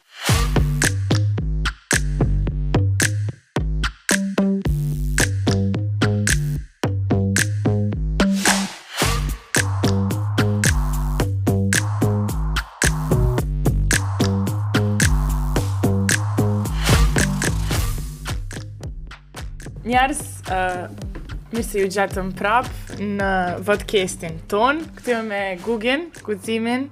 [20.47, 23.31] mirë se ju gjatëm prapë në
[23.67, 26.87] vodkestin ton, këtë me Gugin, Guzimin,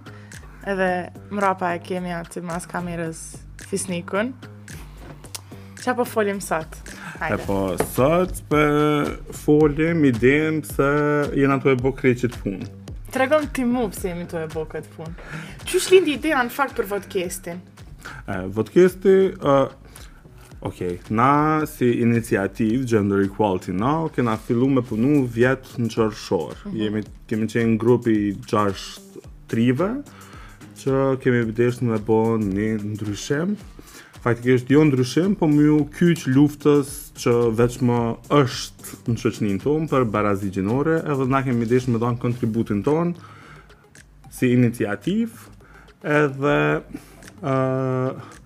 [0.67, 0.89] edhe
[1.31, 3.21] mrapa e kemi atë mas kamerës
[3.69, 4.33] fisnikun.
[5.79, 6.79] Qa po folim sot?
[7.15, 7.37] Hajde.
[7.37, 7.57] E po,
[7.93, 8.59] sot po
[9.43, 10.89] folim i dem se
[11.39, 12.57] jena të e bo kreqit pun.
[13.13, 15.13] Të regon ti mu pëse jemi të e bo këtë pun.
[15.63, 17.61] Qështë lindi ideja në fakt për vodkestin?
[18.55, 19.13] Vodkesti,
[20.65, 20.75] Ok,
[21.11, 26.55] na si iniciativ Gender Equality Now kena fillu me punu vjetë në qërëshorë.
[26.71, 28.13] Mm Jemi, kemi qenë grupi
[28.49, 28.85] 6
[29.51, 29.89] trive
[30.81, 33.53] që kemi bëdesh me bo një ndryshem.
[34.25, 37.99] Faktikisht jo ndryshem, po më ju kyq luftës që veç më
[38.39, 44.33] është në qëqnin tonë për barazi gjinore edhe na kemi bëdesh me donë kontributin tonë
[44.33, 45.37] si iniciativ
[46.01, 46.57] edhe
[47.45, 48.41] uh,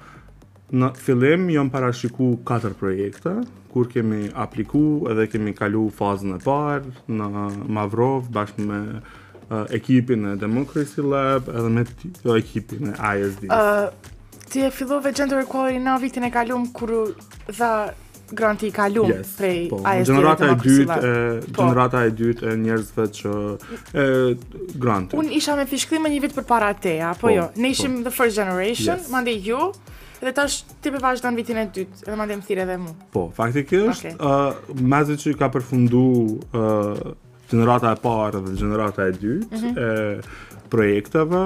[0.77, 3.31] Në fillim jam parashiku katër projekte,
[3.73, 7.29] kur kemi apliku edhe kemi kalu fazën e parë në
[7.73, 13.49] Mavrov bashkë me uh, ekipin e Democracy Lab edhe me të jo, ekipin e ISD.
[13.49, 13.89] Uh,
[14.49, 16.93] ti e fillove gender equality në vitin e kalum kur
[17.49, 17.71] dha
[18.39, 20.95] granti i kalum yes, prej po, ISD e Democracy Lab.
[20.95, 23.33] Dyt, po, generata e dytë e njerëzve që
[23.89, 25.17] e, granti.
[25.17, 27.49] Unë isha me fishkli një vit për para teja, po, po jo.
[27.57, 27.71] Ne po.
[27.73, 28.09] ishim po.
[28.11, 29.09] the first generation, yes.
[29.09, 29.71] mande ju.
[30.21, 32.91] Dhe tash ti po vazhdon vitin e dytë, edhe më ndem edhe mua.
[33.13, 37.13] Po, faktikisht, ë është, ë, mazi që ka përfundu ë uh,
[37.51, 39.77] gjenerata e parë dhe gjenerata e dytë mm -hmm.
[39.77, 41.43] e projekteve.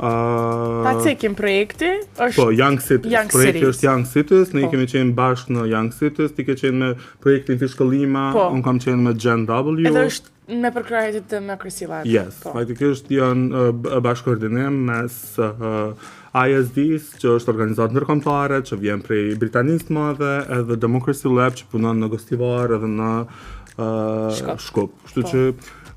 [0.00, 1.88] ë uh, Pa cekim projekti,
[2.26, 3.12] është Po, Young Cities.
[3.12, 4.70] Young projekti është Young Cities, ne po.
[4.70, 6.90] kemi qenë bashkë në Young Cities, ti ke qenë me
[7.20, 8.48] projektin Fiskollima, po.
[8.52, 9.88] un kam qenë me Gen W.
[9.88, 10.28] Edhe është
[10.60, 12.04] me përkrahjet të Macrisilla.
[12.04, 12.52] Yes, po.
[12.52, 15.96] faktikisht janë uh, bashkoordinim mes uh,
[16.36, 21.68] ISDs, që është organizatë nërkomtare, që vjen prej Britanisë të madhe, edhe Democracy Lab, që
[21.72, 23.12] punon në Gostivar, edhe në
[23.78, 24.92] uh, Shkop.
[25.08, 25.30] Shtu po.
[25.30, 25.44] që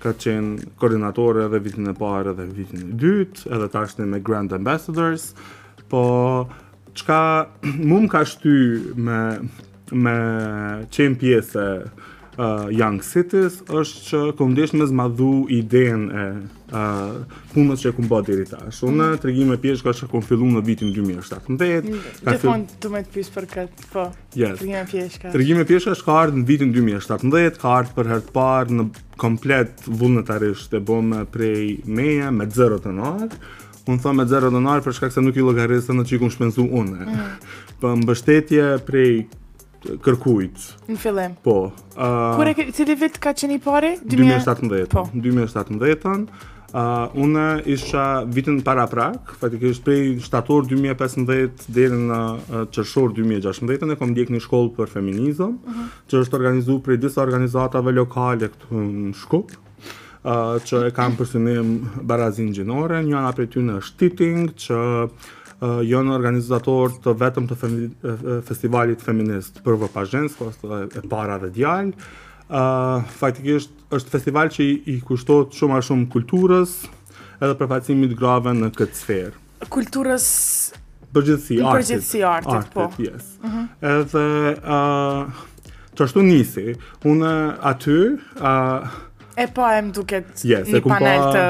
[0.00, 4.52] ka qenë koordinatore edhe vitin e parë edhe vitin e dytë, edhe ta me Grand
[4.56, 5.32] Ambassadors,
[5.90, 6.06] po
[7.02, 7.48] qka
[7.84, 8.54] mu më ka shty
[9.00, 9.20] me,
[9.90, 10.16] me
[10.92, 16.26] qenë pjesë uh, Young Cities është që këmë deshë me zmadhu idejnë e
[16.76, 18.82] uh, punës që e këmë bëtë diri tash.
[18.86, 19.16] Unë mm.
[19.24, 21.78] të regjim pjesë që këmë fillu në vitin 2017.
[21.82, 22.34] Mm.
[22.44, 24.06] fond të me të pysë për këtë, po,
[24.38, 24.60] yes.
[24.60, 24.66] të
[25.34, 28.36] regjim e pjesë Të pjesë që ka ardhë në vitin 2017, ka ardhë për hertë
[28.38, 28.88] parë në
[29.20, 33.32] komplet vullnetarisht të bëmë prej meja, me 0 të nërë
[33.88, 36.66] unë thëmë me zero dënarë për shkak se nuk i logaritë në që i shpenzu
[36.80, 37.06] unë.
[37.06, 37.32] Mm.
[37.80, 39.12] për mbështetje prej
[40.04, 40.66] kërkujt.
[40.90, 41.36] Në fillim.
[41.46, 41.56] Po.
[41.96, 43.94] Uh, Kure, cili vit ka qeni pare?
[44.04, 44.88] 2017.
[44.92, 45.06] Po.
[45.16, 46.26] 2017-ën.
[46.70, 52.18] Uh, unë isha vitin para prak, faktikisht prej shtator 2015 deri në
[52.76, 55.80] qërshor 2016 e kom ndjek një shkollë për feminizëm, uh mhm.
[55.88, 56.04] -huh.
[56.12, 59.50] që është organizu prej disa organizatave lokale këtu në Shkup,
[60.22, 66.12] që e kam përsinim barazin gjinore, një anë apre ty në shtiting, që uh, jonë
[66.12, 67.88] organizator të vetëm të femi,
[68.46, 71.92] festivalit feminist për vërpa zhenës, po është e para dhe djallë.
[72.50, 76.72] Uh, faktikisht është festival që i, i kushtot shumë a shumë kulturës
[77.40, 79.36] edhe përfacimit grave në këtë sferë.
[79.72, 80.26] Kulturës...
[81.14, 81.76] Përgjithësi, artit.
[81.76, 82.84] Përgjithësi, artit, po.
[82.88, 83.30] Artit, yes.
[83.40, 83.66] Uh mhm.
[83.66, 84.00] -huh.
[84.00, 84.26] Edhe...
[84.66, 85.46] Uh,
[86.00, 87.32] Qashtu nisi, unë
[87.66, 87.96] aty,
[88.40, 88.52] a,
[89.40, 91.44] E pa e më duket yes, një panel të...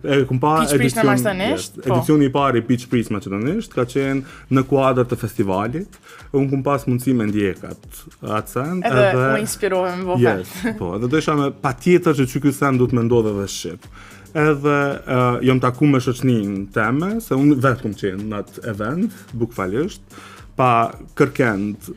[0.00, 1.04] E kum pa edicion,
[1.44, 1.82] yes, po.
[1.92, 5.98] edicioni i parë i Peach Prince maqedonisht, ka qenë në kuadrë të festivalit,
[6.32, 7.84] un kum pas mundësi me ndjekat
[8.20, 9.02] atë sen, edhe...
[9.12, 12.54] Edhe më inspirohem vo yes, Po, edhe do isha me pa tjetër që që kjo
[12.62, 13.92] sen du të me ndodhe dhe Shqipë.
[14.40, 19.22] Edhe uh, jom taku me shëqnin teme, se un vetë kum qenë në atë event,
[19.42, 20.20] bukfalisht,
[20.56, 20.72] pa
[21.20, 21.92] kërkend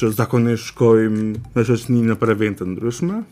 [0.00, 1.28] që zakonisht shkojmë
[1.58, 3.26] me shëqnin në për eventet ndryshme,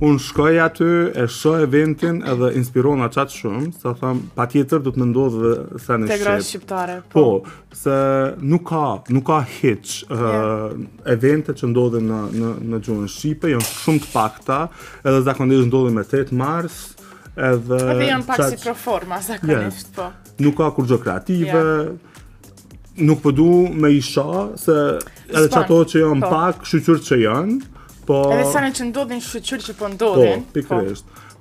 [0.00, 0.88] unë shkoj aty,
[1.20, 5.42] e shoj eventin edhe inspirona qatë shumë, sa thamë, pa tjetër du të më ndodhë
[5.42, 6.24] dhe sa në shqip.
[6.24, 7.24] Të shqiptare, po.
[7.24, 7.94] Po, se
[8.52, 8.84] nuk ka,
[9.14, 10.72] nuk ka hiq uh,
[11.04, 11.52] yeah.
[11.56, 14.62] që ndodhë në, në, në gjuhën shqipe, janë shumë të pakta,
[15.04, 16.78] edhe zakonisht ndodhë me 8 mars,
[17.36, 17.82] edhe...
[17.96, 18.56] Edhe janë pak qatë...
[18.56, 20.16] si proforma, zakonisht, yeah.
[20.16, 20.38] po.
[20.42, 22.08] Nuk ka kur gjë kreative, yeah
[22.92, 24.24] nuk përdu po me isha,
[24.60, 24.72] se
[25.32, 26.28] edhe Span, që ato që janë po.
[26.28, 27.54] pak, shqyqyrë që janë,
[28.06, 30.42] Po, edhe sa ne që ndodhin shqyqyr që po ndodhin.
[30.54, 30.80] Po, Po,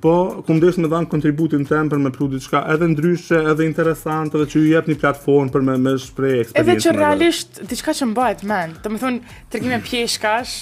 [0.02, 0.14] po
[0.48, 4.48] ku ndesh me dhanë kontributin të për me pru diçka edhe ndryshe, edhe interesante dhe
[4.52, 6.68] që ju jepni një platformë për me, me shprej eksperiencë.
[6.68, 10.56] Edhe që realisht, diçka që mbajt men, të më thunë, të pjeshkash,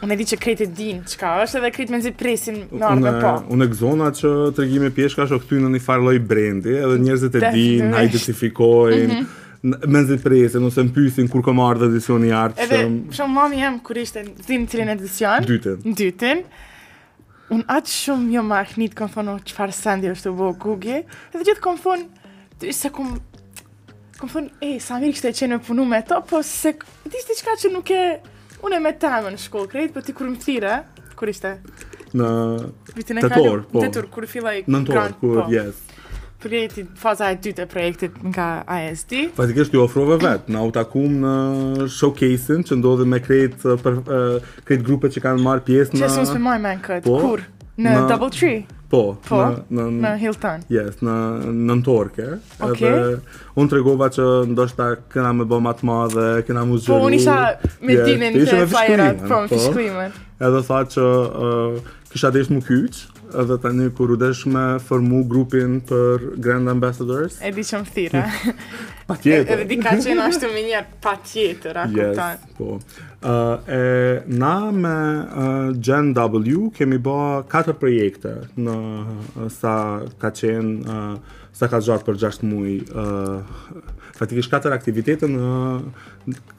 [0.00, 2.86] Unë e di që krejtë e din ka është edhe krejtë me nëzit presin në
[2.88, 3.32] orë po.
[3.52, 6.96] Unë e gzona që të regjime pjeshka është o këty në një farloj brendi edhe
[7.04, 9.30] njerëzit e din, identifikojnë, mm
[9.62, 10.16] me në
[10.48, 13.58] zinë se më pysin kur ka marrë dhe edicion i artë Edhe, shumë, shumë mami
[13.60, 16.42] jam kur ishte në zinë cilin edicion Dytën Dytën
[17.54, 21.00] Unë atë shumë jo më ahnit kom thonë o oh, që sandi është të bëhë
[21.02, 23.14] Edhe gjithë kom thonë se kum
[24.20, 26.72] Kom thonë, e, sa mirë kështë e qenë punu me to Po se,
[27.04, 28.02] di shtë që nuk e
[28.64, 30.78] Unë e me tamë në shkollë krejt, po ti kur më tira
[31.18, 31.56] Kur ishte?
[32.16, 32.26] Në...
[32.96, 35.48] Të torë, po Në të kur filla i kërën Në kur, po.
[35.52, 35.86] yes
[36.40, 39.16] projektit, faza e dytë e projektit nga ASD.
[39.36, 41.36] Faktikisht ju ofrove vetë na u takum në
[41.94, 44.00] showcase-in që ndodhi me kreet për
[44.64, 47.06] kreet grupe që kanë marr pjesë në Çfarë s'mos më man kët.
[47.08, 47.44] Po, Kur?
[47.80, 48.58] Në Double Tree.
[48.90, 49.38] Po, po,
[49.70, 50.64] në në në Hilton.
[50.74, 51.12] Yes, në
[51.68, 52.26] në Torke.
[52.58, 52.88] Okay.
[52.88, 56.98] Edhe un tregova që ndoshta kena më bëm atë më dhe kena më zgjuar.
[56.98, 59.46] Po unë isha me dinën të fajrat, po
[59.78, 60.08] më
[60.40, 61.06] Edhe tha që
[61.46, 63.04] uh, kisha dhënë më kyç,
[63.38, 67.38] edhe tani kur u desh me formu grupin për Grand Ambassadors.
[67.44, 68.24] E di që më thira.
[69.08, 69.62] pa tjetër.
[69.64, 72.78] E, di ka qenë ashtu me njerë pa tjetër, a yes, Po.
[73.22, 73.28] Uh,
[73.68, 75.26] e, na me
[75.68, 79.74] uh, Gen W kemi bo 4 projekte në uh, sa
[80.16, 83.44] ka qenë uh, sa ka gjatë për 6 mui uh,
[84.16, 85.50] faktikisht 4 aktivitete në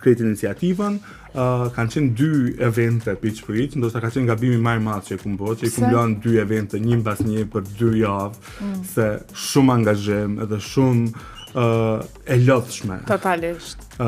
[0.05, 2.29] kret iniciativën uh, kanë qenë 2
[2.69, 5.65] evente për që pritë, ndoshta ka qenë gabimi maj madhë që e kumë bërë, që
[5.65, 8.81] i kumë 2 evente një mbas një për 2 javë mm.
[8.93, 9.09] se
[9.49, 12.99] shumë angazhem edhe shumë uh, e lodhshme.
[13.07, 13.77] Totalisht.
[13.99, 14.05] Uh,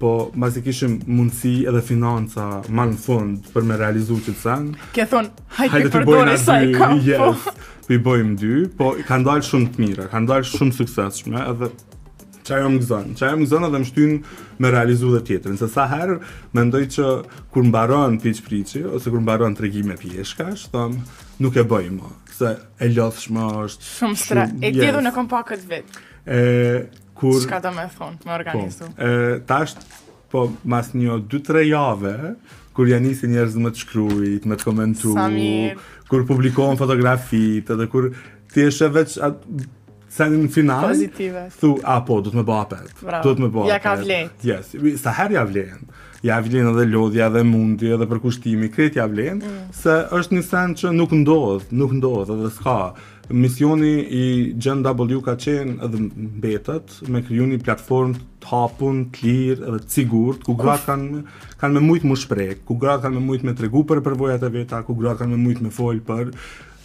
[0.00, 4.40] po, mas i kishim mundësi edhe financa ma në fund për me realizu që të
[4.44, 4.86] sanë.
[4.94, 6.94] ke thonë, hajtë hajt i përdojnë asaj ka, po.
[6.96, 10.74] Yes, për po i bojmë dy, po ka ndalë shumë të mire, ka ndalë shumë
[10.76, 11.68] sukseshme edhe
[12.46, 14.12] që ajo më gëzën, që ajo më gëzën edhe më shtyn
[14.62, 16.16] me realizu dhe tjetër, nëse sa herë
[16.54, 17.06] me ndoj që
[17.54, 20.86] kur më baron priqi, ose kur më baron të regjime pjeshka, shë
[21.42, 22.50] nuk e bëjmë, këse
[22.80, 23.86] e lodhshme është...
[23.98, 25.02] Shumë stra, shumë, e tjedhë yes.
[25.04, 26.04] në kompa këtë vetë.
[26.26, 26.86] E,
[27.16, 27.38] kur...
[27.46, 28.90] Shka të me thonë, me organizu.
[28.90, 29.76] Po, e, tash,
[30.32, 32.16] po, mas një dy tre jave,
[32.76, 35.14] kur ja nisi njerëz më të shkruajt, më të komentu,
[36.10, 38.10] kur publikohen fotografitë, edhe kur
[38.52, 39.70] ti je shë veç atë
[40.16, 40.92] sanin final.
[41.60, 42.90] Thu, a po, do të më bëj apel.
[43.24, 44.44] Do të më Ja ka vlet.
[44.48, 45.86] Yes, sa herë ja vlen.
[46.26, 49.42] Ja vlen edhe lodhja dhe mundi edhe për kushtimi, kret ja mm.
[49.76, 52.78] se është një sen që nuk ndodh, nuk ndodh edhe s'ka
[53.28, 59.22] misioni i Gen W ka qenë edhe mbetët me kryu një platform të hapun, të
[59.26, 61.22] lirë edhe të sigurt, ku gratë kanë,
[61.60, 64.52] kanë me mujtë më shprek, ku gratë kanë me mujtë me tregu për përvojat e
[64.60, 66.30] veta, ku gratë kanë me mujtë me folë për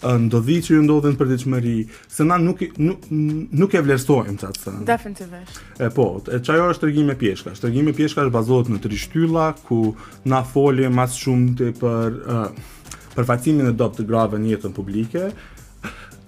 [0.02, 1.76] ndodhi që ju ndodhen për diçmëri,
[2.10, 4.74] se na nuk nuk nuk e vlerësojmë çat se.
[4.88, 5.60] Definitivisht.
[5.78, 7.54] E po, e çajo është tregim me pjeshka.
[7.62, 9.94] Tregimi me pjeshka është bazohet në tri shtylla ku
[10.26, 12.74] na folje më shumë ti për uh,
[13.14, 15.28] për fatimin e dobë të grave në jetën publike,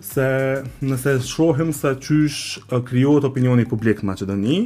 [0.04, 0.26] se
[0.84, 4.58] nëse shohim se qysh kriot opinioni publik në Macedoni,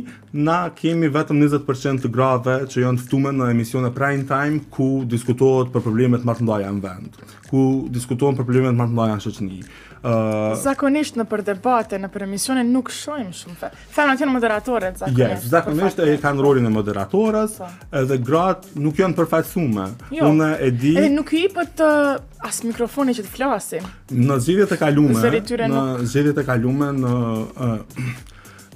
[0.48, 5.70] na kemi vetëm 20% të grave që janë tëftume në emisione Prime Time ku diskutohet
[5.76, 7.20] për problemet të martëndajja në vend,
[7.52, 7.64] ku
[8.00, 9.62] diskutohet për problemet të martëndajja në shëqëni.
[9.98, 13.70] Uh, zakonisht në për debate, në për emisione nuk shojmë shumë fe.
[13.96, 15.22] Femra janë moderatore zakonisht.
[15.24, 17.70] Yes, zakonisht e kanë rolin e moderatorës, po.
[17.98, 19.88] edhe grat nuk janë përfaqësuese.
[20.20, 20.92] Jo, Unë e di.
[21.00, 26.44] Edhe nuk i jepet as mikrofoni që të flasim Në zgjedhjet e kaluara, në zgjedhjet
[26.44, 27.16] e kaluara në
[27.50, 28.06] uh,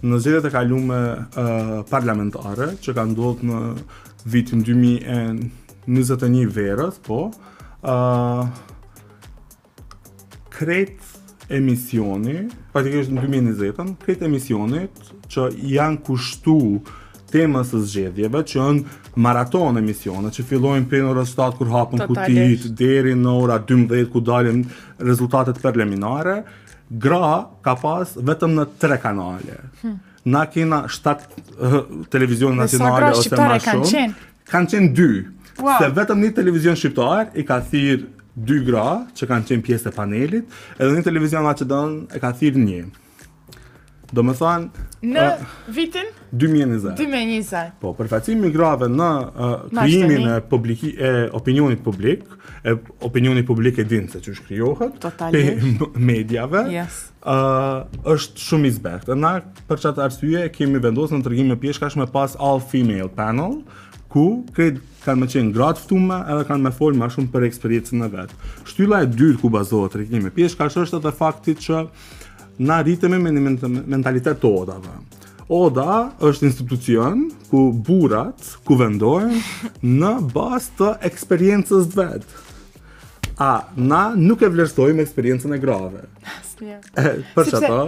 [0.02, 3.62] në zgjedhjet e kaluara uh, parlamentare që kanë ndodhur në
[4.34, 7.28] vitin 2021 verës, po,
[7.86, 8.68] ë uh,
[11.52, 16.56] emisioni, praktikisht në 2020-ën, krejt emisionit që janë kushtu
[17.32, 18.80] temës së zgjedhjeve që ën
[19.24, 24.24] maraton emisione që fillojnë prej në 7 kur hapën kutitë deri në ora 12 ku
[24.28, 24.64] dalim
[25.00, 26.42] rezultatet preliminare.
[26.92, 29.62] Gra ka pas vetëm në tre kanale.
[29.82, 30.00] Hmm.
[30.28, 31.78] Na kena 7 uh, eh,
[32.12, 34.08] televizion nacionale ose më shumë.
[34.52, 35.10] Kanë qenë dy.
[35.62, 35.78] Wow.
[35.80, 39.96] Se vetëm një televizion shqiptar i ka thirr dy gra që kanë qenë pjesë të
[39.98, 42.82] panelit, edhe një televizion Macedon e ka thirrë një.
[44.12, 44.86] Do më thonë...
[45.08, 46.10] Në eh, vitin?
[46.36, 46.96] 2020.
[47.00, 47.62] 2020.
[47.80, 52.26] Po, përfacimi grave në uh, eh, kryimin e, e opinionit publik,
[52.68, 52.74] e
[53.08, 55.00] opinionit publik e dinë se që shkryohet,
[55.32, 55.46] pe
[56.12, 57.06] medjave, yes.
[57.22, 59.08] Uh, është shumë izbekt.
[59.14, 59.34] Në nga
[59.72, 63.62] për qatë arsye, kemi vendosë në tërgjim e pjeshkash me pas all female panel,
[64.12, 68.02] ku kretë kanë më qenë gratë ftume edhe kanë më folë ma shumë për eksperiencën
[68.04, 68.38] në vetë.
[68.70, 71.84] Shtylla e dyrë ku bazohet të rikënjime pjesh, ka edhe faktit që
[72.62, 74.94] na rritëme me një mentalitet të odave.
[75.52, 79.42] Oda është institucion ku burat ku vendojnë
[80.04, 82.40] në bas të eksperiencës vetë.
[83.42, 86.04] A, na nuk e vlerësojmë eksperiencën e grave.
[86.30, 86.78] Asë
[87.34, 87.80] Për që ato?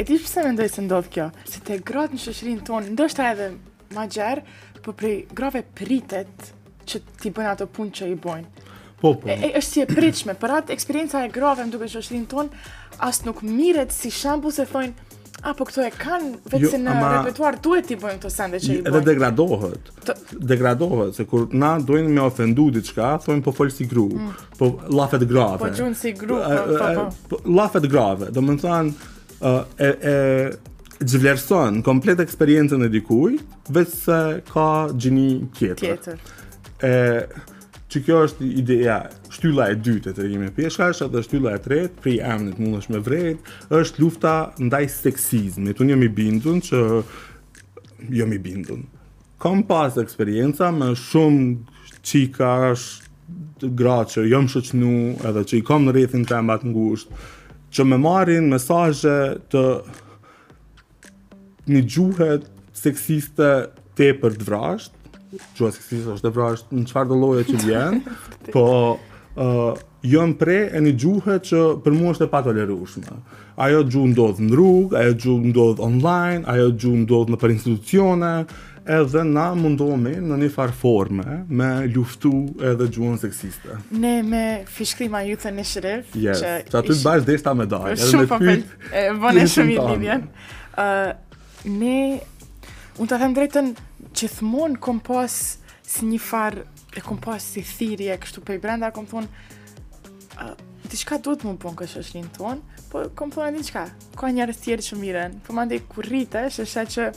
[0.00, 1.26] E ti përse me ndoj se ndodhë kjo?
[1.50, 3.50] Se te gratë në shëshërinë tonë, ndoshta ta edhe
[3.94, 4.46] ma gjerë,
[4.86, 6.53] po prej grave pritet
[6.88, 8.70] që ti bën ato punë që i bojnë.
[9.00, 9.28] Po, po.
[9.28, 12.28] E, është si e pritshme, për atë eksperienca e grave më duke që është rinë
[12.30, 12.62] tonë,
[13.08, 15.10] asë nuk miret si shambu se thojnë,
[15.44, 18.28] A, po këto e kanë, vetë jo, se në ama, repertuar duhet t'i bojnë këto
[18.32, 18.92] sende që i jo, bojnë.
[18.94, 20.14] Edhe degradohet, të...
[20.52, 24.30] degradohet, se kur na duhen me ofendu diçka, thojnë po folë si gru, mm.
[24.56, 25.58] po lafet grave.
[25.60, 30.16] Po gjunë si gru, po po, po, po, Lafet grave, do më në e, e,
[31.10, 33.36] gjivlerëson komplet eksperiencën e dikuj,
[33.74, 35.28] vetë ka gjini
[35.60, 35.82] tjetër.
[35.98, 36.24] Tjetër
[36.82, 36.94] e
[37.94, 38.96] që kjo është ideja
[39.30, 42.94] shtylla e dytë e të regjime pjeshkash edhe shtylla e tretë pri emnit mund është
[42.96, 44.32] me vrejt është lufta
[44.66, 46.80] ndaj seksizmi unë jam i bindun që
[48.18, 48.82] jam i bindun
[49.42, 52.86] kam pas eksperienca me shumë qikash
[53.24, 54.90] është gra që jam shëqnu
[55.30, 57.12] edhe që i kam në rethin të embat ngusht
[57.74, 59.14] që me marin mesaje
[59.54, 59.62] të
[61.74, 62.44] një gjuhet
[62.76, 63.52] seksiste
[63.96, 65.03] te për të vrasht
[65.56, 68.16] Gjua se kështë është dhe pra është në qëfar do loje që vjenë,
[68.54, 73.16] po uh, jo në pre e një gjuhet që për mu është e patolerushme.
[73.64, 78.32] Ajo gjuhë ndodhë në rrugë, ajo gjuhë ndodhë online, ajo gjuhë ndodhë në për institucione,
[78.94, 82.34] edhe na mundohemi në një farë forme me luftu
[82.68, 83.78] edhe gjuën seksiste.
[83.96, 86.10] Ne me fishkrima ju të një shref.
[86.20, 87.02] Yes, që, që aty të ish...
[87.08, 87.94] bashkë deshta me dajë.
[87.96, 90.24] edhe me për po, po, e për për për për
[90.76, 91.18] për
[91.64, 92.20] Ne,
[93.00, 93.70] për për për
[94.14, 95.34] gjithmonë kom pas
[95.84, 96.62] si një farë,
[96.96, 99.28] e kom pas si thirje, kështu pej brenda, kom thonë,
[100.38, 100.54] uh,
[100.88, 103.84] diçka duhet më bon kështë është linë tonë, po kom thonë e diçka,
[104.18, 107.08] ka njërës tjerë që miren, po më ndi kur rritë, është shë që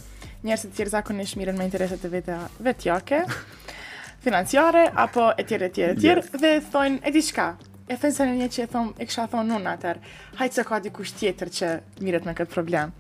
[0.48, 3.22] njërës të tjerë zakonisht miren me intereset e vete, vetjake,
[4.25, 6.44] financiare, apo e tjerë, e tjerë, e tjerë, yeah.
[6.44, 7.50] dhe thonë e diçka,
[7.88, 10.01] e thënë se në një që e thonë, e kësha thonë nuna atër,
[10.42, 11.74] hajtë se ka dikush tjetër që
[12.04, 12.92] miret me këtë problem.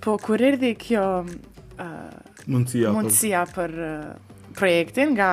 [0.00, 1.04] Po, kur rrdi kjo,
[2.48, 3.74] mundësia, mundësia për,
[4.58, 5.30] projektin nga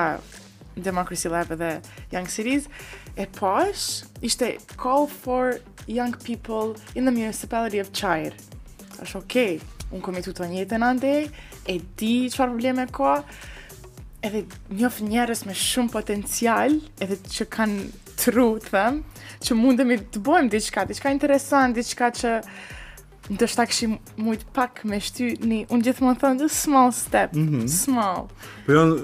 [0.78, 1.72] Democracy Lab dhe
[2.12, 2.68] Young Cities.
[3.18, 5.56] E posh, ishte call for
[5.90, 8.32] young people in the municipality of Qajr.
[9.02, 11.28] është okej, okay, unë komitu të njëtë në andej,
[11.70, 13.12] e di qëfar probleme ka,
[14.26, 14.40] edhe
[14.74, 17.84] njof njerës me shumë potencial, edhe që kanë
[18.18, 18.98] tru, të them,
[19.46, 22.34] që mundemi të bojmë diçka, diçka interesant, diçka që...
[22.40, 22.74] Uh,
[23.28, 27.48] Do shta këshi mujt pak me shty një, unë gjithmonë më thënë, small step, mm
[27.50, 27.66] -hmm.
[27.72, 28.22] small.
[28.66, 28.96] Po janë,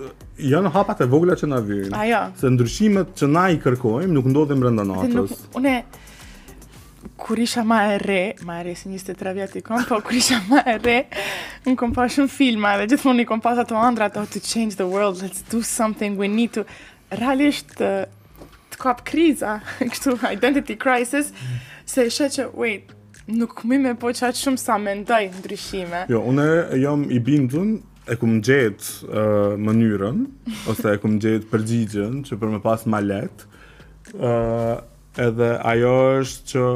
[0.53, 1.95] janë hapat e vogla që na vyrin.
[1.95, 2.21] Ajo.
[2.41, 5.13] Se ndryshimet që na i kërkojmë nuk ndodhen rënda natës.
[5.13, 5.85] Nuk, une,
[7.21, 10.41] kur isha ma e re, ma e re si njiste të kom, po kur isha
[10.49, 11.07] ma e re,
[11.67, 14.75] unë kom pas shumë filma dhe gjithmonë i kom pas ato andra, ato to change
[14.77, 16.65] the world, let's do something, we need to,
[17.11, 18.07] realisht të,
[18.71, 19.61] të kap kriza,
[19.93, 21.27] kështu identity crisis,
[21.87, 22.93] se shë që, wait,
[23.27, 26.03] Nuk mi me po qatë shumë sa mendoj ndryshime.
[26.13, 26.45] Jo, une
[26.77, 27.71] jam i bindun,
[28.05, 30.19] e kum gjetë uh, mënyrën,
[30.71, 33.49] ose e kum gjetë përgjigjen, që për me pas ma letë,
[34.19, 34.77] uh,
[35.29, 36.67] edhe ajo është që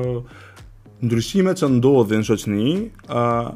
[1.04, 2.70] ndryshime që ndodhin shoqni,
[3.12, 3.52] uh,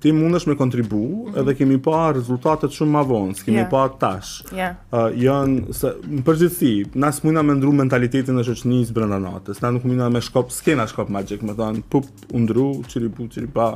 [0.00, 1.40] ti mundesh me kontribu mm -hmm.
[1.40, 3.70] edhe kemi pa rezultate shumë ma vonë, kemi yeah.
[3.70, 4.28] pa tash.
[4.54, 4.74] Yeah.
[4.92, 9.70] Uh, janë, se, në përgjithsi, nësë mundesh me ndru mentalitetin në qëqënisë brënda natës, në
[9.78, 12.04] nuk mundesh me shkop, s'kena shkop magic, me thonë, pup,
[12.38, 13.70] undru, qiri pu, qiri pa,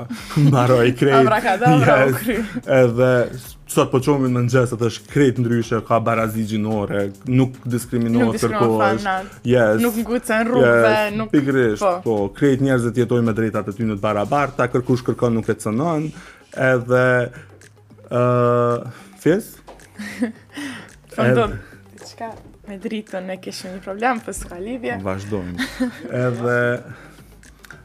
[0.87, 1.27] i krejt.
[1.27, 2.37] Abrakadabra, u kry.
[2.67, 3.13] Edhe,
[3.73, 8.55] sot po çojmë me ngjës atë është krejt ndryshe ka barazi gjinore nuk diskriminohet për
[8.55, 13.29] nuk diskriminohet fanat yes, nuk ngucën rrugë yes, nuk pikrisht, po, po krejt njerëzit jetojnë
[13.31, 16.09] me drejtat e tyre të barabarta kërkush kërkon nuk e cënon
[16.69, 19.49] edhe ë uh, fis
[21.17, 21.57] fondon
[22.11, 22.31] çka
[22.69, 25.71] me dritën ne kishim një problem po ka lidhje vazhdojmë
[26.27, 26.61] edhe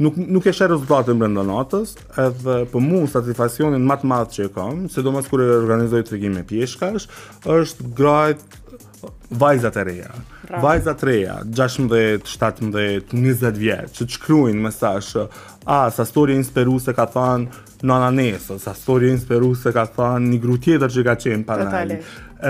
[0.00, 1.92] nuk nuk e shëh rezultatin brenda natës,
[2.24, 6.38] edhe për mu satisfaksionin më të madh që e kam, sidomos kur e organizoj tregim
[6.40, 7.08] e pjeshkash,
[7.56, 8.60] është grajt
[9.42, 10.12] vajzat e reja.
[10.62, 15.26] Vajzat reja, 16, 17, 20 vjeç, që të shkruajn mesazh,
[15.70, 20.58] a sa historia inspiruese ka thënë nana nesë, sa histori inspiruese ka thënë një gru
[20.64, 21.86] tjetër që ka qenë panaj.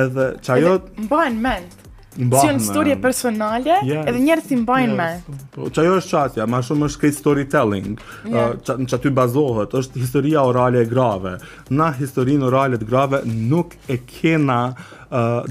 [0.04, 1.79] Edhe çajot mbahen mend
[2.24, 2.56] mbahen.
[2.56, 4.04] Si një histori personale, yes.
[4.10, 4.98] edhe njerëz si mbajnë yes.
[4.98, 5.38] me.
[5.50, 7.90] Po, po çajo është çatja, më shumë është krejt storytelling.
[8.28, 8.94] Ë yeah.
[8.96, 11.36] uh, bazohet, është historia orale e grave.
[11.70, 15.00] Na historinë orale të grave nuk e kena uh,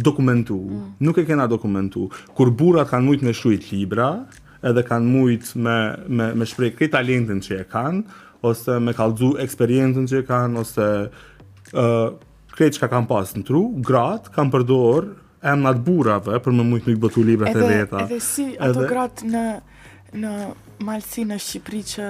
[0.10, 0.60] dokumentu.
[0.68, 0.88] Mm.
[1.10, 2.10] Nuk e kena dokumentu.
[2.38, 4.12] Kur burrat kanë shumë me shkruajt libra,
[4.66, 8.04] edhe kanë mujt me, me, me shpreh këtë talentin që e kanë,
[8.48, 10.86] ose me kalzu eksperiencën që kanë, ose
[11.76, 12.14] uh,
[12.56, 15.10] krejt që ka kanë pas në tru, gratë kanë përdor
[15.43, 18.03] emnat burave për më mujtë nuk bëtu librat e veta.
[18.05, 18.72] Edhe si edhe...
[18.72, 19.43] ato gratë në,
[20.24, 20.34] në
[20.88, 22.10] malësi në Shqipëri që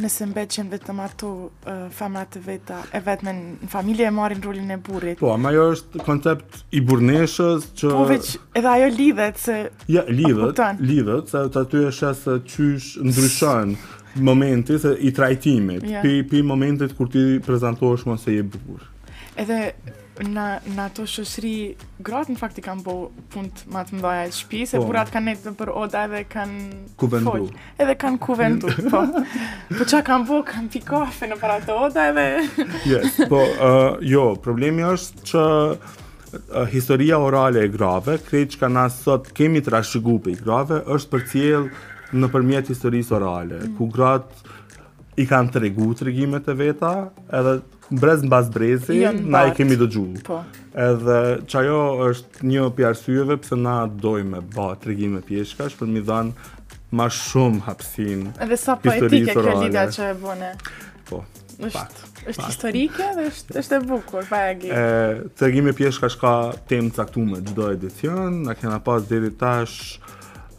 [0.00, 4.70] nëse mbeqen vetëm ato uh, femrat e veta, e vetëm në familje e marin rullin
[4.70, 5.18] e burit.
[5.18, 7.90] Po, ama jo është koncept i burneshës që...
[7.90, 9.56] Po, veç, edhe ajo lidhet se...
[9.90, 13.74] Ja, lidhet, lidhet, se të aty e shesë qysh ndryshën
[14.26, 16.04] momenti se i trajtimit, ja.
[16.06, 18.88] pi, pi momentit kur ti prezentohesh mëse je burë.
[19.40, 19.58] Edhe
[20.26, 21.52] në në ato shoqëri
[22.04, 24.86] gratë në fakt i kanë bëu punë të më të mëdha e shtëpi, se po,
[24.88, 26.60] burrat kanë ndërtuar për oda edhe kanë
[27.00, 27.48] kuventu.
[27.80, 29.02] Edhe kanë kuventu, po.
[29.70, 32.28] Po çka kanë bëu, kanë pi kafe në para të oda edhe.
[32.92, 33.72] yes, po uh,
[34.04, 39.62] jo, problemi është që uh, historia orale e grave, krejt që ka na sot kemi
[39.64, 41.68] të rashëgu i grave, është për
[42.10, 43.74] në përmjet historisë orale, mm.
[43.78, 44.56] ku gratë
[45.22, 46.88] i kanë të regu të regimet e veta,
[47.38, 47.52] edhe
[47.90, 50.04] brez bazë brezi, jo, na i kemi dëgju.
[50.26, 50.40] Po.
[50.70, 51.16] Edhe
[51.50, 51.80] që ajo
[52.12, 56.78] është një për arsyeve pëse na dojmë ba të regjim e pjeshkash, për mi dhanë
[56.96, 60.52] ma shumë hapsin Edhe sa po etike kjo lida që e bune.
[61.10, 61.24] Po,
[61.58, 61.98] është, pak.
[62.30, 65.34] është historike dhe është, është e bukur, pa e gjerë.
[65.34, 66.34] Të regjim e pjeshkash ka
[66.70, 69.98] temë caktume gjdo edicion, na kena pas dhe tash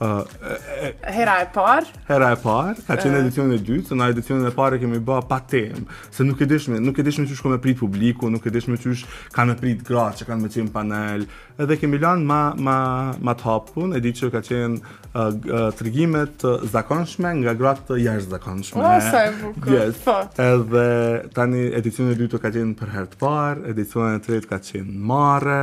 [0.01, 1.85] hera e parë.
[2.09, 5.19] Hera e parë, ka qenë edicionin e dytë, se në edicionin e parë kemi bë
[5.29, 5.83] pa temë,
[6.13, 9.03] se nuk e dishme, nuk e dishme çysh kemë prit publiku, nuk e dishme çysh
[9.35, 11.27] kanë me prit gratë që kanë me qenë panel.
[11.61, 12.77] Edhe kemi lanë ma ma
[13.21, 18.89] ma topun, e që ka qenë tregimet të zakonshme nga gratë të jashtëzakonshme.
[19.11, 19.75] sa e bukur.
[19.75, 20.01] Yes.
[20.07, 20.17] Po.
[20.33, 24.57] Edhe tani edicioni i dytë ka qenë për herë të parë, edicioni i tretë ka
[24.65, 25.61] qenë marrë,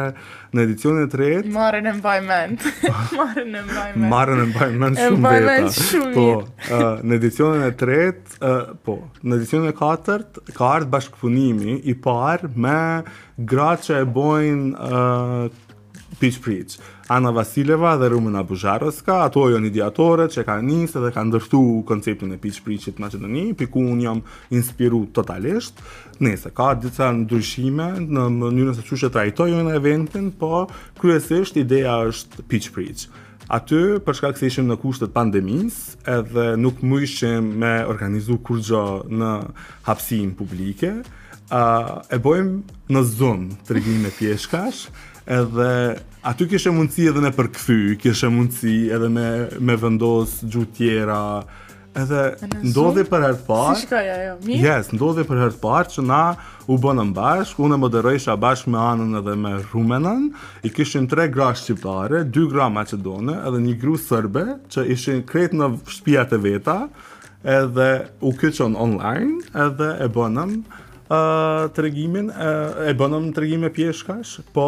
[0.57, 1.51] në edicionin e tretë.
[1.53, 2.63] Marrën në mbajmend.
[3.19, 4.09] Marrën në mbajmend.
[4.13, 6.11] Marrën në mbajmend shumë vetë.
[6.15, 6.27] Po,
[6.67, 11.97] uh, në edicionin e tretë, uh, po, në edicionin e katërt ka art bashkëpunimi i
[12.07, 12.79] parë me
[13.53, 16.79] gratë që e bojnë uh, pitch preach.
[17.09, 22.35] Ana Vasileva dhe Rumena Buzharoska, ato janë ideatore që kanë nisë dhe kanë ndërtu konceptin
[22.35, 24.19] e Pitch Pritchit në Maqedoni, piku unë jam
[24.53, 25.81] inspiru totalisht.
[26.21, 30.67] Nëse ka disa ndryshime në mënyrën se çuçi trajtojnë në eventin, po
[31.01, 33.07] kryesisht ideja është Pitch Preach.
[33.49, 38.85] Aty, përshka se ishim në kushtet pandemis, edhe nuk më ishim me organizu kur gjo
[39.09, 39.33] në
[39.89, 40.93] hapsim publike,
[42.13, 44.83] e bojmë në zonë të rrgjim e pjeshkash,
[45.29, 45.71] edhe
[46.25, 49.27] aty kishe mundësi edhe në përkëthy, kishe mundësi edhe me,
[49.61, 51.21] me vendos gjutë tjera,
[51.99, 52.23] edhe
[52.71, 54.61] ndodhi për hertë parë, si shkaja, jo, mirë?
[54.65, 56.23] Yes, ndodhe për hertë parë që na
[56.71, 60.27] u bënëm bashkë, unë e më a bashkë me anën edhe me rumenën,
[60.69, 65.61] i kishim tre gra shqiptare, dy gra macedone, edhe një gru sërbe, që ishin kretë
[65.61, 66.79] në shpijat e veta,
[67.47, 67.89] edhe
[68.21, 70.59] u kyqon online, edhe e bënëm,
[71.09, 74.67] Uh, të regimin, uh, e bënëm të regime pjeshkash, po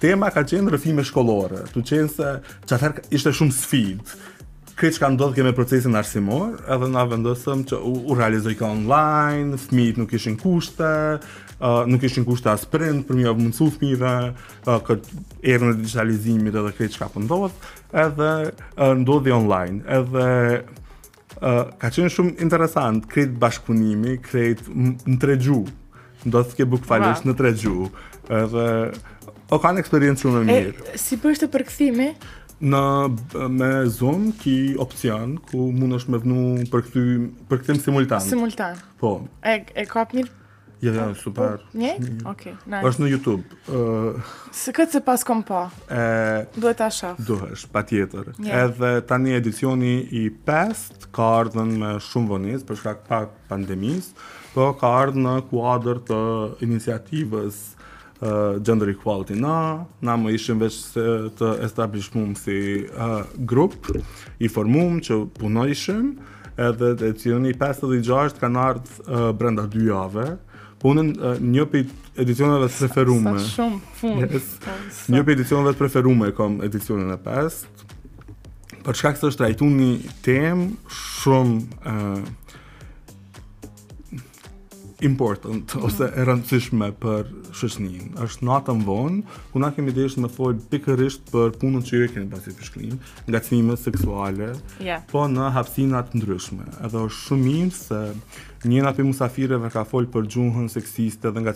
[0.00, 2.30] tema ka qenë rëfime shkollore, të qenë se
[2.68, 4.14] që atëherë ishte shumë sfit,
[4.80, 8.70] këtë që ka ndodhë keme procesin arsimor, edhe na vendosëm që u, u realizoj ka
[8.72, 10.92] online, fmit nuk ishin kushte,
[11.60, 14.14] uh, nuk ishin kushte as print për mjë mundësu fëmijëve,
[14.64, 15.20] uh, këtë
[15.52, 17.72] erën e digitalizimit edhe këtë që ka pëndodhë,
[18.06, 18.30] edhe
[18.80, 20.26] uh, online, edhe
[20.64, 25.60] uh, ka qenë shumë interesant, krejt bashkëpunimi, krejt në tregju,
[26.24, 27.90] ndodhë të ke bukë falisht në tregju,
[28.32, 28.66] edhe...
[29.50, 30.90] O po, kanë eksperiencë shumë e mirë.
[31.00, 32.04] Si bërështë të përkthimi?
[32.70, 32.82] Në
[33.50, 37.02] me Zoom ki opcion ku mund është me vënu përkëthy,
[37.50, 38.22] përkëthim simultan.
[38.22, 38.78] Simultan.
[39.00, 39.16] Po.
[39.42, 40.22] E, e kapë
[40.80, 41.58] Ja, ja, super.
[41.66, 41.90] Po, një?
[42.30, 42.84] Ok, nice.
[42.88, 43.58] është në YouTube.
[43.66, 46.04] Uh, se këtë se pas kom po, e,
[46.54, 46.86] duhet ta
[47.18, 48.30] Duhesh, pa tjetër.
[48.38, 48.54] Një.
[48.62, 54.14] Edhe tani edicioni i 5 ka ardhen me shumë vënis, përshka pak pandemis,
[54.54, 56.22] po ka ardhen në kuadrë të
[56.70, 57.79] iniciativës uh,
[58.20, 60.78] uh, gender equality na, na më ishim veç
[61.38, 62.56] të establishmum si
[62.90, 63.78] uh, grup
[64.40, 66.14] i formum që puno ishim
[66.60, 70.26] edhe të edicion 56 kanë të dhe ardhë uh, brenda 2 jave
[70.80, 73.36] punën uh, një pit edicionave të preferume.
[73.40, 74.24] Sa shumë fun.
[74.24, 75.04] Yes.
[75.12, 77.64] Një për edicionave të preferume e kom edicionin e 5
[78.80, 82.30] Për shkak së është rajtun një tem shumë
[85.04, 88.12] important ose e rëndësishme për shoqërinë.
[88.24, 92.30] Është natën vonë, ku na kemi dëshirë të folim pikërisht për punën që ju keni
[92.32, 93.40] pasur për shkrim, nga
[93.80, 94.50] seksuale,
[94.84, 95.02] yeah.
[95.10, 96.64] po në hapësira të ndryshme.
[96.84, 98.00] Edhe është shumë mirë se
[98.68, 101.54] njëra prej musafirëve ka fol për gjuhën seksiste dhe nga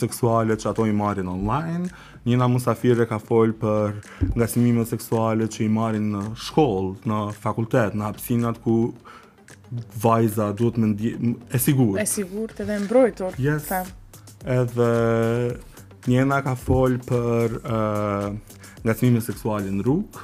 [0.00, 1.90] seksuale që ato i marrin online.
[2.28, 4.02] Njëna Musafirëve ka fol për
[4.36, 4.46] nga
[4.90, 8.74] seksuale që i marrin në shkollë, në fakultet, në hapësinat ku
[10.04, 11.18] vajza duhet me ndje...
[11.52, 11.98] E sigur.
[12.00, 13.36] E sigur të dhe mbrojtur.
[13.42, 13.68] Yes.
[14.46, 14.90] Edhe
[16.08, 18.30] njena ka fol për uh,
[18.84, 20.22] nga seksuali në rrug,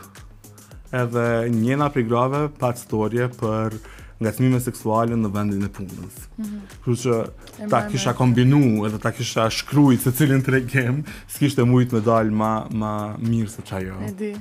[0.92, 3.76] edhe njena prej grave pa të storje për
[4.20, 6.16] nga cimime seksuali në vendin e punës.
[6.38, 6.94] Mm -hmm.
[7.02, 11.92] që ta kisha kombinu edhe ta kisha shkrujt se cilin të regjem, s'kisht e mujt
[11.92, 13.94] me dalë ma, ma mirë se qajo.
[14.08, 14.34] E di.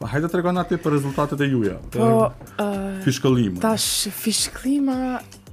[0.00, 3.56] Po hajde të rregullat për rezultatet e juja, Po uh, fishkëllim.
[3.62, 4.96] Tash fishkëllima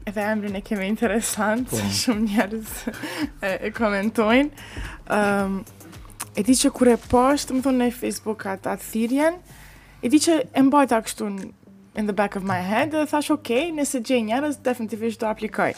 [0.10, 1.80] edhe emrin e kemi interesant, po.
[2.02, 4.68] shumë njerëz e, e komentojnë.
[5.16, 5.62] um,
[6.34, 9.40] e di që kur e post, më thonë në Facebook atë at thirrjen.
[10.04, 11.30] E di që e mbajta kështu
[12.02, 15.72] in the back of my head, dhe thash ok, nëse gjej njerëz definitivisht do aplikoj.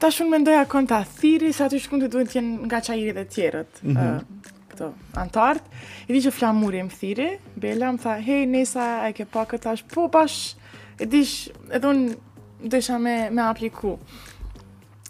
[0.00, 3.82] Tash unë mendoja konta thirrjes, aty të duhet të jenë nga çajiri dhe tjerët.
[3.82, 4.14] Mm -hmm.
[4.14, 7.26] uh, të antartë, i di që flamuri e më thiri,
[7.62, 10.56] Bela më tha, hej, nesa e ke pa këtë ashtë, po bash,
[11.02, 13.96] e dish, edhe unë desha me, me apliku.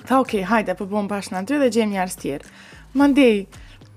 [0.03, 2.53] Tha, okay, hajde, po bom bash në dhe gjem një tjerë.
[2.99, 3.47] Mandej,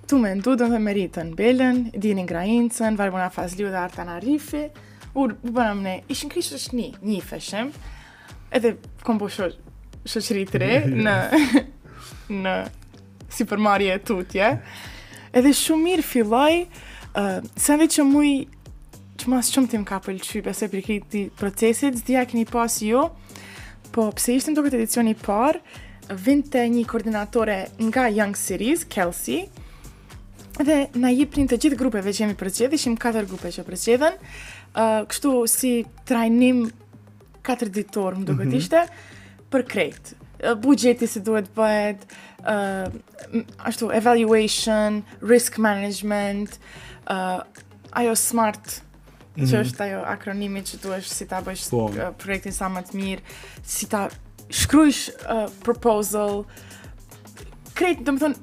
[0.08, 4.20] tu me ndu do me rritën Belen, i di një varbuna fazliu dhe arta në
[5.16, 7.70] ur, u bëna më ne, ishën krishë është një, një feshëm,
[8.52, 10.70] edhe kom po shoqëri të re
[11.06, 11.14] në,
[12.44, 12.56] në
[13.32, 14.50] si përmarje e tutje
[15.36, 16.62] edhe shumë mirë filloj,
[17.20, 18.32] uh, se ndi që mui
[19.20, 23.06] që mas shumë tim ka pëlqy, se për procesit, zdi a këni pas jo,
[23.96, 25.62] po pëse ishtë në këtë edicioni parë,
[26.22, 29.46] vinte një koordinatore nga Young Series, Kelsey,
[30.56, 35.02] dhe na jepnin të gjithë grupeve që jemi përgjedhë, ishim 4 grupe që përgjithën, uh,
[35.10, 35.74] kështu si
[36.08, 36.66] trajnim
[37.48, 39.10] 4 ditorë më do këtë mm -hmm.
[39.52, 42.04] për krejtë, uh, bugjeti se duhet bëhet,
[42.46, 42.90] uh,
[43.66, 46.58] ashtu evaluation, risk management,
[47.10, 47.42] uh,
[47.92, 48.82] ajo smart
[49.36, 49.50] Mm -hmm.
[49.52, 49.64] që mhm.
[49.68, 52.14] është ajo akronimi që tu është si ta bësh uh, po.
[52.24, 53.22] projektin sa më të mirë
[53.68, 54.08] si ta
[54.50, 56.46] shkrujsh uh, proposal
[57.76, 58.36] krejt, do më thonë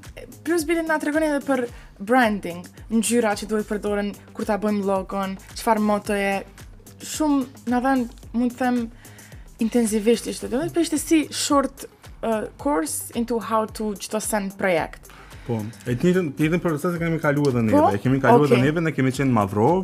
[0.44, 1.60] plus bilin nga të regoni edhe për
[1.98, 2.60] branding
[2.90, 6.44] në gjyra që duhet e përdoren kur ta bëjmë logon, qëfar moto e
[7.14, 7.38] shumë
[7.72, 8.76] nga dhenë mund të them
[9.64, 11.76] intenzivisht ishte do më të për po ishte si short
[12.58, 15.08] Course into how to Chitosan project.
[15.42, 15.56] Po.
[15.90, 17.78] E të njëtën, të njëtën procese kemi kaluar edhe neve.
[17.82, 18.00] Po?
[18.04, 19.80] Kemi kaluar edhe neve, ne kemi qenë Mavrov,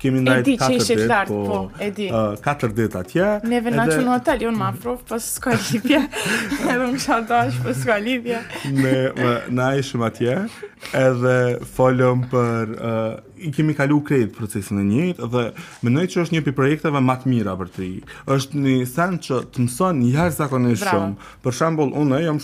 [0.00, 1.08] kemi ndaj 4 ditë.
[1.26, 2.06] Po, po, e di.
[2.14, 3.26] uh, katër ditë atje.
[3.50, 5.98] Neve na çon në hotel në Mavrov, pas po Skalipje.
[6.70, 8.38] Edhe më shaq dash pas po Skalipje.
[8.78, 8.94] Me
[9.58, 10.38] na ishëm atje.
[11.00, 11.34] Edhe
[11.74, 15.44] folëm për uh, i kemi kaluar kredit procesin e njëjtë dhe
[15.88, 17.90] mendoj që është një për projekteve më të mira për ti.
[18.30, 21.30] Është një sens që të mëson një zakonisht shumë.
[21.44, 22.38] Për shembull, unë jam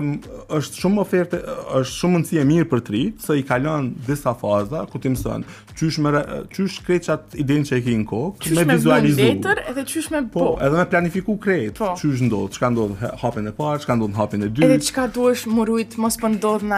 [0.59, 1.41] është shumë ofertë,
[1.81, 5.13] është shumë mundësi e mirë për të rit, se i kalon disa faza ku ti
[5.15, 6.11] mëson çysh me
[6.53, 9.39] çysh kreçat idenë që e ke në kokë, me, me vizualizim.
[9.39, 10.51] Çysh me letër edhe çysh me po.
[10.61, 11.81] edhe me planifiku krejt.
[12.03, 12.27] Çysh po.
[12.29, 14.69] ndodh, çka ndodh hapen e parë, çka ndodh hapen e dytë.
[14.69, 16.69] Edhe çka duhesh mbrojt mos po ndodh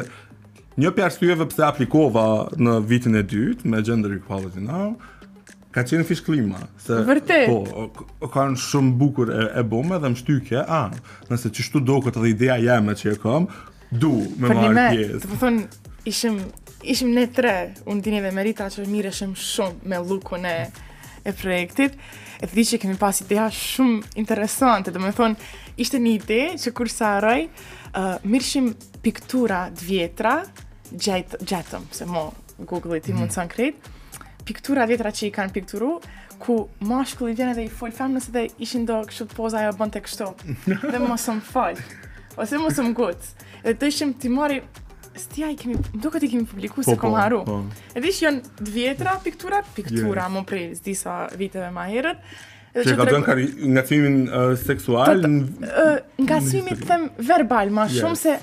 [0.79, 4.93] një pjarë syve aplikova në vitin e dytë me Gender Equality Now,
[5.75, 6.61] ka qenë fish klima.
[6.81, 7.01] Se,
[7.49, 10.85] Po, kanë shumë bukur e, e bome dhe më shtykje, a,
[11.29, 13.49] nëse që shtu do dhe ideja jeme që e kam,
[13.91, 14.49] du me marrë pjesë.
[14.49, 16.37] Për një me, të po thonë, ishim,
[16.93, 17.55] ishim ne tre,
[17.89, 20.55] unë dini dhe Merita që mire shumë shumë me lukun e,
[21.25, 21.95] e projektit,
[22.39, 26.41] e të di që kemi pas ideja shumë interesante, dhe me thonë, ishte një ide
[26.63, 27.47] që kur sa arroj,
[27.91, 28.71] uh, mirëshim
[29.03, 30.37] piktura dë vjetra,
[30.91, 33.23] gjetë, gjetëm, se mo Google i ti mm.
[33.25, 33.95] mund në krejtë,
[34.49, 35.91] piktura dë vjetra që i kanë pikturu,
[36.39, 36.55] ku
[36.87, 39.95] ma vjen edhe dhe i fol fem nëse dhe ishin do kështë poza ajo bënd
[39.97, 40.27] të kështu,
[40.93, 41.81] dhe mosëm fall,
[42.39, 43.35] ose mosëm gutë.
[43.63, 44.59] Dhe të ishim ti mori
[45.19, 47.65] Stia i kemi, do këtë i kemi publiku se kom haru po, po.
[47.81, 47.97] po.
[47.97, 50.31] E dish janë dvjetra piktura, Piktura, yeah.
[50.35, 52.21] më prej zdisa viteve ma herët
[52.69, 53.35] Edhe që ka dhe nga
[53.73, 56.39] nga seksual tot, Nga
[56.77, 58.37] të them verbal ma shumë se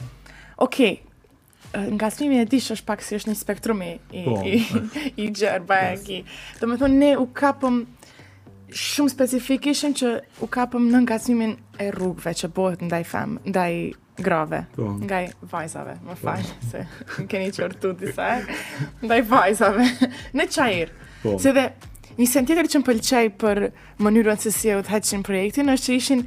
[0.67, 1.03] Okej okay,
[1.95, 3.91] nga smimi e dish është pak si është një spektrum i,
[4.25, 4.63] po, i, i,
[5.27, 5.99] i gjerë, bëja yes.
[5.99, 6.37] e ki.
[6.63, 7.83] Do me thonë, ne u kapëm
[8.75, 10.11] shumë specifik ishin që
[10.43, 11.53] u kapëm në ngacimin
[11.85, 13.73] e rrugëve që bëhet ndaj fem, ndaj
[14.27, 14.89] grave, po.
[14.89, 14.93] po.
[15.07, 16.87] ndaj vajzave, më falë, se
[17.21, 18.57] më keni qërtu disa e,
[19.05, 19.87] ndaj vajzave,
[20.35, 20.97] në qajirë.
[21.27, 21.37] Po.
[21.43, 21.69] Se dhe
[22.17, 23.63] një sen tjetër që më pëlqej për
[24.03, 26.27] mënyrën se si e u të heqin projektin, është që ishin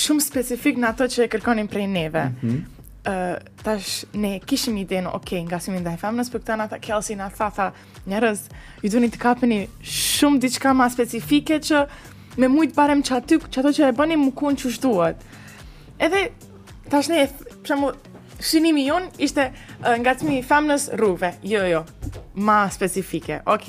[0.00, 2.26] shumë specific në ato që e kërkonin prej neve.
[2.32, 2.68] Mm -hmm
[3.02, 7.30] tash ne kishim ide në ok nga si mindaj femnës për këtë nga Kelsey nga
[7.32, 7.68] tha tha
[8.10, 8.40] njërëz
[8.82, 11.84] ju të të kapeni shumë diçka ma specifike që
[12.36, 15.24] me mujtë barem që aty që ato që e bëni më kun që shtuat
[15.98, 16.26] edhe
[16.92, 17.24] tash ne
[17.62, 17.92] përshamu
[18.40, 21.82] shinimi jon ishte uh, nga të mi famnës rrugve jo jo
[22.34, 23.68] ma specifike ok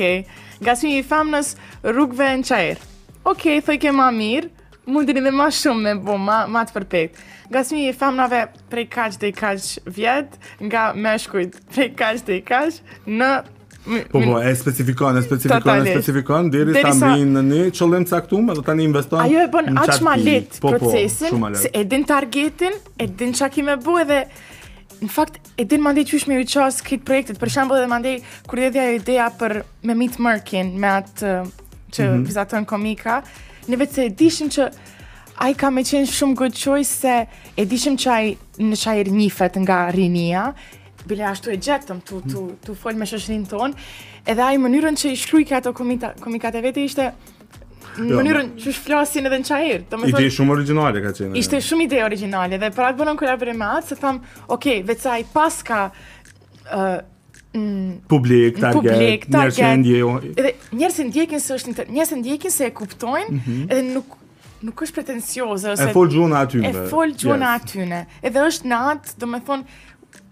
[0.61, 1.55] nga i mi famnës
[1.87, 6.43] rrugve në qajrë ok thëjke ma mirë mund të dhe ma shumë me bo ma,
[6.49, 7.21] ma të përpekt.
[7.51, 11.13] Nga smi i femnave prej kaqë dhe i kaqë vjetë, nga me
[11.73, 13.31] prej kaqë dhe i kaqë në...
[14.11, 18.19] Po po, e specifikon, e specifikon, e specifikon, diri sa më në një, qëllim ca
[18.27, 22.77] këtu, tani investon në Ajo e bën atë shma letë procesin, se e din targetin,
[23.01, 24.23] e din qa ki me bu edhe...
[25.01, 27.87] Në fakt, e din më ndih që shme ju qasë këtë projektet, për shambull edhe
[27.89, 29.55] mandej kur kërë edhja e për
[29.89, 31.31] me meet mërkin, me atë
[31.95, 32.19] që mhm.
[32.29, 33.15] vizatën komika,
[33.69, 34.69] Ne vetë se e dishim që
[35.45, 37.17] ai ka me qenë shumë good choice se
[37.61, 38.31] e dishim që ai
[38.65, 40.47] në qajrë er njifet nga rinia,
[41.07, 43.71] bile ashtu e gjetëm tu, tu, tu folë me shëshrin ton
[44.29, 48.51] edhe ai mënyrën që i shkruj ka ato komika, komikate vete ishte jo, në mënyrën
[48.61, 49.83] që flasin edhe në qajrë.
[49.97, 51.33] Ide thot, shumë originale ka qenë.
[51.41, 51.63] Ishte ja.
[51.63, 51.69] Jo.
[51.71, 55.17] shumë ide originale dhe për atë bënon kolabre me atë, se thamë, okej, okay, veca
[55.21, 55.83] i pas ka
[57.53, 58.01] Mm.
[58.07, 62.51] publik, target, publik, target, njerës Edhe njerës e ndjekin se është një Njerës e ndjekin
[62.53, 63.63] se e kuptojnë, mm -hmm.
[63.63, 64.05] edhe nuk,
[64.61, 65.73] nuk është pretensiozë.
[65.75, 66.69] E folë gjuna atyne.
[66.69, 67.63] E folë gjuna yes.
[67.63, 68.05] atyne.
[68.23, 69.63] Edhe është në atë, do me thonë,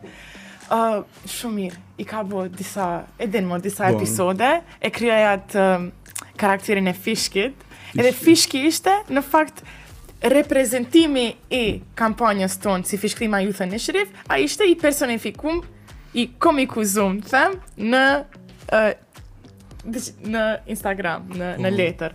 [0.77, 3.97] uh, shumë mirë, i ka bërë disa, edhe në disa bon.
[3.97, 4.49] episode,
[4.83, 5.93] e kryajat uh, um,
[6.37, 8.01] karakterin e fishkit, fishkit.
[8.01, 9.63] edhe fishki ishte, në fakt,
[10.31, 11.65] reprezentimi i
[11.99, 15.63] kampanjës tonë si fishklima Youth Initiative, në a ishte i personifikum,
[16.15, 17.57] i komikuzum, të them,
[17.91, 18.03] në,
[18.73, 19.87] uh,
[20.31, 20.45] në
[20.77, 21.77] Instagram, në, në mhm.
[21.79, 22.15] letër.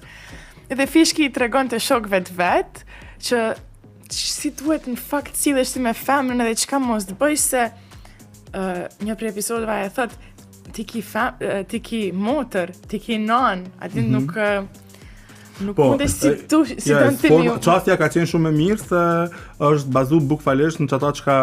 [0.67, 2.85] Edhe fishki i tregon të shok të vetë,
[3.27, 3.41] që
[4.13, 8.87] si duhet në fakt cilë është me femrën edhe qka mos të bëjë se uh,
[9.03, 10.23] një pre episodeva e thëtë,
[10.77, 10.99] Ti ki,
[11.87, 14.65] ki motër, ti ki non, ati mm -hmm.
[14.67, 14.86] nuk,
[15.63, 18.51] Nuk po, mund të si tu, si yes, të në të Qastja ka qenë shumë
[18.51, 19.03] e mirë se
[19.71, 21.37] është bazu buk në qëta që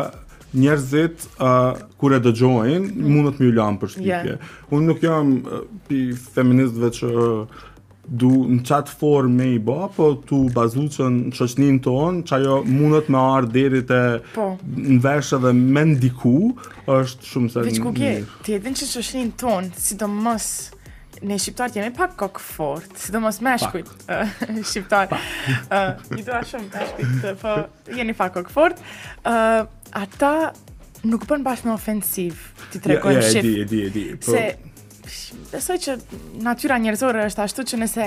[0.54, 3.06] njerëzit uh, kure dëgjojnë, mm.
[3.10, 4.34] mundët më ulam për shkipje.
[4.36, 4.50] Yeah.
[4.76, 6.02] Unë nuk jam uh, pi
[6.36, 7.10] feministëve që
[8.20, 12.38] du në qatë formë me i ba, po tu bazu që në qëqnin tonë, që
[12.38, 13.98] ajo mundët me arë deri te
[14.36, 14.52] po.
[14.76, 16.36] në veshë dhe me ndiku,
[17.00, 17.74] është shumë se në mirë.
[17.74, 18.14] Ti ku ke,
[18.46, 20.80] të jetin që qëqnin tonë, si do mësë,
[21.24, 23.86] ne shqiptar jemi pak kok fort, sidomos meshkujt
[24.70, 25.08] shqiptar.
[25.74, 27.54] Ëh, i dua shumë meshkujt, po
[27.96, 28.80] jeni pak kok fort.
[29.28, 29.64] Ëh,
[29.96, 30.32] ata
[31.08, 32.44] nuk bën bash me ofensiv.
[32.72, 33.38] Ti tregojmë shit.
[33.48, 34.06] Ja, e di, di, di.
[34.18, 34.34] Po.
[34.34, 35.96] Se besoj që
[36.44, 38.06] natyra njerëzore është ashtu që nëse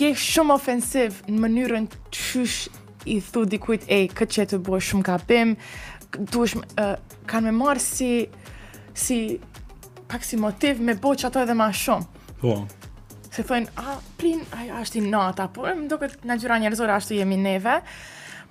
[0.00, 2.60] je shumë ofensiv në mënyrën çysh
[3.12, 5.56] i thu dikujt e, këtë që e të bësh shumë kapim,
[6.14, 6.94] të ushë, uh,
[7.26, 8.08] kanë me marë si,
[9.02, 9.16] si
[10.12, 12.24] pak si motiv me bo që ato edhe ma shumë.
[12.42, 12.56] Po.
[13.32, 16.92] Se thënë, a, prin, a, është i nata, po, më do këtë nga gjyra njerëzore,
[16.98, 17.78] ashtu jemi neve,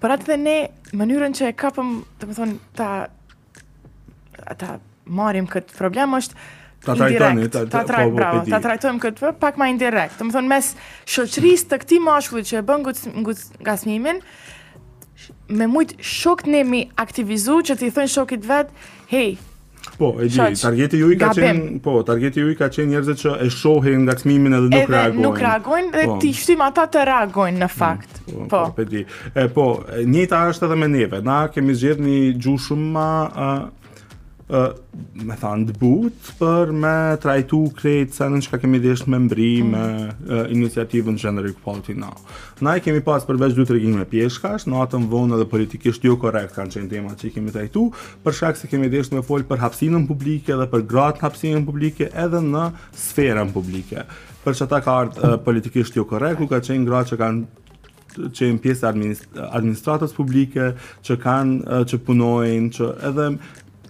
[0.01, 0.55] por atë dhe ne,
[0.97, 2.87] mënyrën që e kapëm, të më thonë, ta,
[4.63, 4.71] ta
[5.21, 6.41] marim këtë problem, është,
[6.81, 10.15] Ta trajtojmë, po, po, po, ta trajtojmë, ta trajtojmë këtë pak më indirekt.
[10.17, 10.69] Do të thonë mes
[11.13, 14.23] shoqërisë të këtij mashkullit që e bën gut gut gasmimin,
[15.59, 18.73] me shumë shokët ne mi aktivizu që t'i thënë shokit vet,
[19.13, 19.35] hej,
[20.01, 23.21] po, e di, targeti ju i ka qenë, po, targeti ju i ka qenë njerëzit
[23.21, 25.17] që e shohin nga çmimin edhe nuk reagojnë.
[25.17, 26.15] Edhe nuk reagojnë dhe po.
[26.23, 28.21] ti shtym ata të reagojnë në mm, fakt.
[28.23, 28.81] Po, po, po.
[28.81, 29.03] e di.
[29.55, 29.67] Po,
[30.15, 31.21] njëta është edhe me neve.
[31.27, 33.07] Na kemi zgjedhni gjuhë shumë më
[34.51, 39.19] me thanë të but për me trajtu krejtë se në që ka kemi deshtë me
[39.23, 39.69] mbri mm.
[39.71, 42.11] me uh, iniciativën Gender Equality Now.
[42.61, 46.03] Na i kemi pas përveç dy të regjim me pjeshkash, në atëm vonë edhe politikisht
[46.07, 47.85] jo korekt kanë qenë tema që i kemi trajtu,
[48.25, 51.65] për shak se kemi deshtë me folë për hapsinën publike dhe për gratë në hapsinën
[51.69, 52.67] publike edhe në
[53.07, 54.03] sferën publike.
[54.43, 57.47] Për që ta ka ardhë politikisht jo korekt, ku ka qenë gratë që kanë
[58.11, 63.27] që janë pjesë administratës publike, që kanë që punojnë, që edhe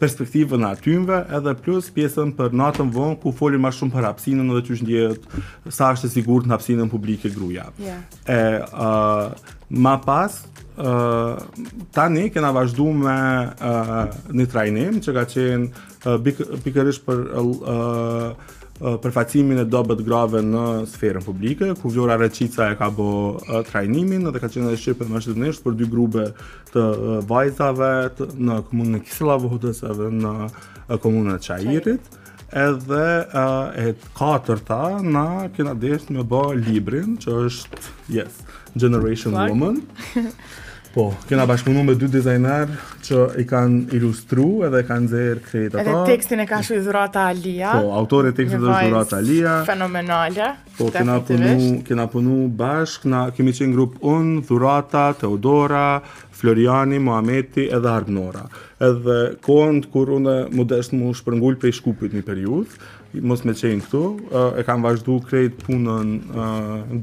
[0.02, 4.64] perspektivën atymve edhe plus pjesën për natën vonë ku folin më shumë për hapsinën edhe
[4.72, 5.28] çu ndjehet
[5.76, 7.68] sa është e sigurt në hapsinën publike gruaja.
[7.86, 7.98] Ja.
[8.30, 8.72] Yeah.
[8.74, 10.42] uh, më pas
[10.82, 11.36] Uh,
[11.94, 13.98] tani kena vazhdu me uh,
[14.34, 18.56] një trajnim që ka qenë uh, pikërish për uh,
[19.02, 23.08] përfacimin e dobet grave në sferën publike, ku Vjora Reqica e ka bo
[23.70, 26.26] trajnimin dhe ka qenë edhe Shqipën më shqipënisht për dy grube
[26.72, 26.86] të
[27.30, 32.17] vajzave të në komunën e Kisila edhe në komunën e Qajirit
[32.62, 33.06] edhe
[33.86, 38.41] e katërta na kena desh me bo librin që është, yes,
[38.76, 39.82] Generation Woman
[40.91, 42.71] Po, kena bashkëpunu me dy dizajner
[43.06, 45.84] që i kanë ilustru edhe kanë zer krejt ato.
[45.86, 47.71] Edhe tekstin e ka shu i dhurata Alia.
[47.80, 49.54] Po, autor e tekstit e dhurata Alia.
[49.69, 50.49] Fenomenale.
[50.75, 51.56] Po, kena punu,
[51.88, 55.86] kena punu bashkë, na kemi qenë grup unë, dhurata, Teodora,
[56.41, 58.43] Floriani, Muhameti edhe Arbnora.
[58.84, 62.75] Edhe kohën kur unë më deshtë më shpërngull prej shkupit një periudh,
[63.32, 64.04] mos me qenë këtu,
[64.60, 66.51] e kam vazhdu krejt punën në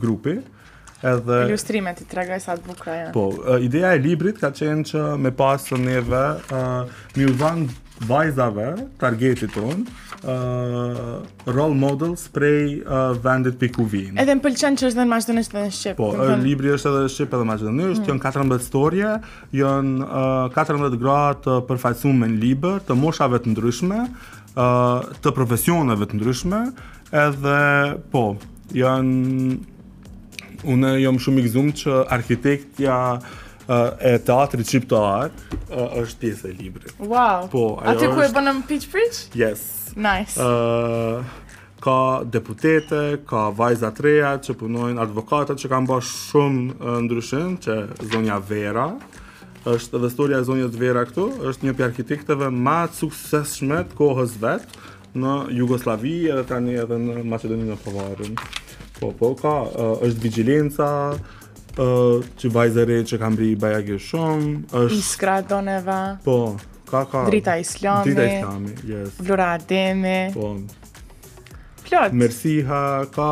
[0.05, 0.37] grupi,
[1.03, 3.11] edhe ilustrimet i tregoj sa të bukura janë.
[3.15, 7.35] Po, uh, ideja e librit ka qenë që me pas të neve uh, mi u
[7.39, 7.69] dhan
[8.09, 8.67] vajzave
[9.03, 9.81] targetit ton
[10.21, 11.15] uh,
[11.51, 14.13] role models prej uh, vendit për ku vin.
[14.23, 15.97] Edhe më pëlqen që është dhe në maqedonisht dhe në shqip.
[16.03, 16.35] Po, dhe...
[16.45, 17.95] libri është edhe shqip edhe në mm.
[18.11, 19.15] janë 14 storje,
[19.61, 24.05] janë uh, 14 gradë të përfaqësuar në libër, të moshave të ndryshme,
[24.55, 24.69] uh,
[25.23, 26.63] të profesioneve të ndryshme,
[27.27, 27.59] edhe
[28.15, 28.29] po,
[28.79, 29.75] janë
[30.67, 32.97] unë jam shumë i gëzuar që arkitektja
[34.11, 35.31] e teatrit shqiptar
[35.69, 36.95] është pjesë e librit.
[37.03, 37.49] Wow.
[37.53, 38.11] Po, ajo.
[38.17, 39.67] ku e bënë në Pitch Yes.
[39.97, 40.41] Nice.
[41.79, 47.77] ka deputete, ka vajza treja që punojnë, advokata që kanë bërë shumë ndryshim, që
[48.13, 48.89] zonja Vera
[49.63, 54.35] është dhe historia e zonjës Vera këtu, është një arkitektëve më të suksesshme të kohës
[54.43, 54.67] vet
[55.15, 58.49] në Jugosllavi edhe tani edhe në Maqedoninë e Veriut.
[59.01, 64.99] Po, po, ka, uh, është vigilenca, uh, që vajzëre që kam bëri bajagje shumë, është...
[64.99, 65.99] Iskra doneva.
[66.25, 66.37] Po,
[66.91, 67.23] ka, ka.
[67.31, 68.11] Drita islami.
[68.11, 69.21] Drita islami, yes.
[69.23, 70.19] Vlora ademi.
[70.35, 70.55] Po.
[71.87, 72.17] Plot.
[72.21, 72.81] Mersiha,
[73.15, 73.31] ka...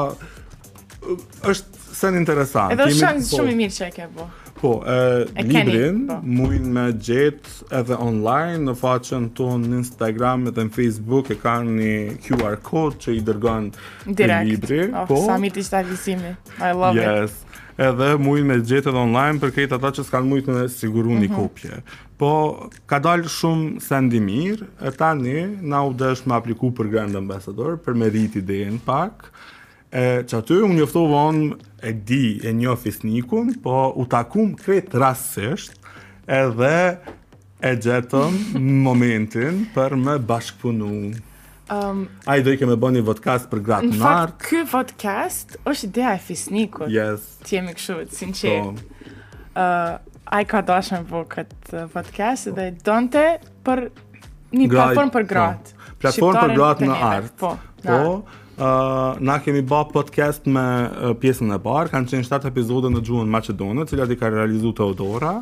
[1.46, 2.72] është sen interesant.
[2.74, 3.60] Edhe është shumë i po.
[3.62, 4.26] mirë që e ke bu.
[4.26, 4.52] Po.
[4.62, 6.20] po, e, e librin po.
[6.76, 11.96] me gjetë edhe online në faqen tonë në Instagram edhe në Facebook e kanë një
[12.26, 13.68] QR code që i dërgon
[14.08, 14.48] Direct.
[14.48, 14.82] libri.
[14.96, 16.36] Oh, po, sa mi t'ishtë avisimi.
[16.60, 17.32] I love yes.
[17.36, 17.42] it.
[17.86, 21.18] Edhe muin me gjetë edhe online për këta ata që s'kan mujtë të siguru një
[21.18, 21.36] mm -hmm.
[21.36, 21.80] kopje.
[22.16, 22.30] Po,
[22.88, 25.36] ka dalë shumë sendimir, e tani
[25.72, 29.28] na u dëshë me apliku për Grand Ambassador, për me rriti dhejnë pak.
[29.86, 34.98] E, që aty unë njëftovë vonë e di e një fisnikun, po u takum kretë
[34.98, 35.76] rasësht
[36.26, 36.72] edhe
[37.64, 40.90] e gjetëm momentin për me bashkëpunu.
[41.76, 45.56] Um, A i dojke me bë një vodkast për gratë në Në fakt, kë vodkast
[45.64, 46.92] është ideja e fisnikun.
[46.94, 47.24] Yes.
[47.46, 48.58] Ti jemi këshu, të sinqerë.
[48.62, 49.14] Po.
[49.56, 49.68] Uh,
[50.26, 52.56] A i ka dashën po këtë vodkast po.
[52.58, 53.26] dhe donëte
[53.66, 55.76] për një Graj, platform për gratë.
[56.02, 56.58] Platform për po.
[56.60, 57.32] gratë në artë.
[57.42, 58.44] Po, po në po, artë
[59.20, 63.30] na kemi ba podcast me uh, pjesën e parë, kanë qenë 7 epizode në gjuhën
[63.32, 65.34] Macedonë, cilat i ka realizu Teodora,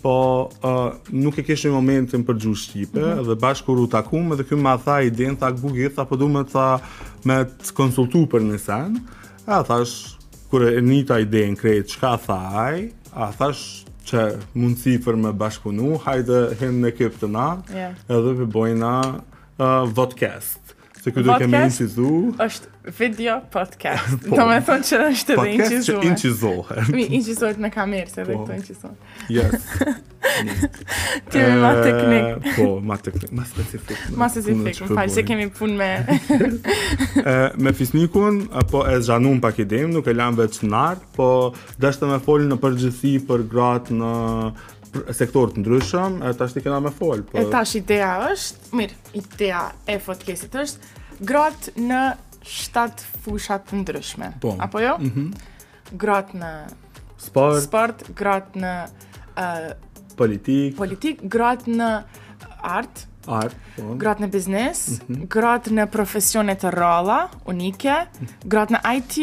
[0.00, 0.14] po
[0.48, 3.24] uh, nuk e kishim momentin për gjuhë Shqipe, mm -hmm.
[3.28, 6.28] dhe bashkur u takumë, dhe këmë ma tha i din, tha gugi, tha po du
[6.28, 6.80] me tha
[7.24, 9.00] me të konsultu për në sen,
[9.46, 10.16] a thash,
[10.50, 12.38] kure e një ta i den krejt, qka tha
[12.68, 13.64] aj, a thash,
[14.06, 14.22] që
[14.54, 17.94] mundësi për me bashkëpunu, hajde hinë në kip të na, yeah.
[18.08, 18.46] edhe përbojna
[18.92, 19.00] bojna
[19.58, 20.75] uh, vodcast.
[21.06, 22.08] Se këtë do kemi incizu
[22.42, 27.04] është video podcast po, Do me thonë që është edhe incizu Podcast që incizohet Mi
[27.20, 29.70] incizohet në kamerë se po, dhe këto incizohet Yes
[31.30, 35.24] Ti me ma eh, teknik Po, ma teknik, ma specifik Ma specifik, më falë që
[35.30, 38.42] kemi pun me eh, Me fisnikun
[38.72, 41.28] Po e zhanun pak i dem Nuk e lam veç nartë Po
[41.86, 44.12] dështë me folin në përgjithi Për gratë në
[45.16, 47.22] sektorë të ndryshëm, e tash ti kena me fol.
[47.26, 47.34] Për...
[47.38, 50.92] Po- e tash ideja është, mirë, ideja e fotkesit është,
[51.28, 52.02] gratë në
[52.46, 54.30] shtatë fushat të ndryshme.
[54.42, 54.54] Po.
[54.62, 54.96] Apo jo?
[55.02, 55.50] Mm -hmm.
[56.04, 56.52] Gratë në
[57.26, 58.72] sport, sport gratë në
[59.38, 59.68] uh,
[60.18, 61.90] politik, politik gratë në
[62.66, 63.94] art, art po.
[64.02, 65.26] gratë në biznes, mm -hmm.
[65.36, 68.48] gratë në profesionet të rralla, unike, mm -hmm.
[68.54, 69.18] gratë në IT,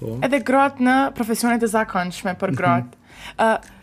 [0.00, 0.18] po.
[0.22, 2.96] edhe gratë në profesionet e zakonshme për gratë.
[2.96, 3.54] Mm -hmm.
[3.54, 3.77] uh,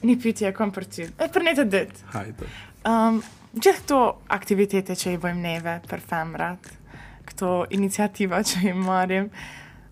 [0.00, 1.06] Një pytje e kom për ty.
[1.20, 2.04] E për një të dytë.
[2.14, 2.46] Hajde.
[2.88, 3.18] Um,
[3.52, 3.98] gjithë këto
[4.32, 6.70] aktivitete që i bojmë neve për femrat,
[7.28, 9.28] këto iniciativa që i marim,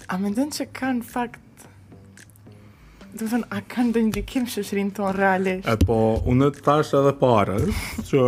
[0.08, 1.44] a me ndonë që kanë fakt
[3.08, 5.66] Do të thënë, a kanë dë shëshrin tonë realisht?
[5.72, 5.96] E po,
[6.28, 7.54] unë të tash edhe pare,
[8.04, 8.20] që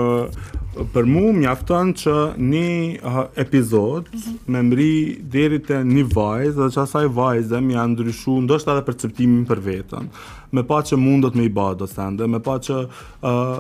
[0.95, 4.39] për mu mjafton që një epizod mm -hmm.
[4.55, 8.73] me mri deri e një vajzë, dhe që asaj vajzë dhe mi a ndryshu, ndoshtë
[8.73, 10.09] edhe perceptimin për vetën
[10.53, 13.59] me pa që mundot me i ba do sende, me pa që uh,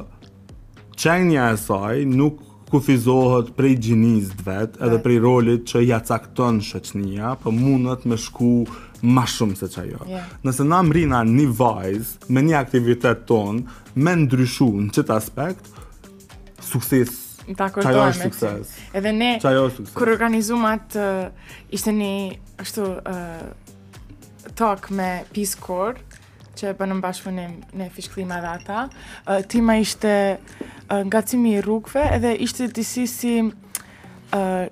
[1.10, 7.48] e saj nuk kufizohet prej gjinis vetë edhe prej rolit që ja cakton shëqnia, për
[7.48, 8.50] po mundot me shku
[9.02, 13.62] ma shumë se qa Nëse na mrina një vajzë me një aktivitet ton
[13.96, 15.66] me ndryshu në qëtë aspekt,
[16.62, 17.16] sukses
[17.58, 18.68] Ta Qajo është sukses.
[18.94, 22.10] Edhe ne, kër organizumat, uh, ishte një,
[22.62, 25.98] ashtu, uh, talk me Peace Corps,
[26.60, 28.84] që e bënë në bashkëpunim në fishklima dhe ata.
[29.24, 34.66] Uh, tima ishte uh, nga cimi i rrugve edhe ishte disi si uh,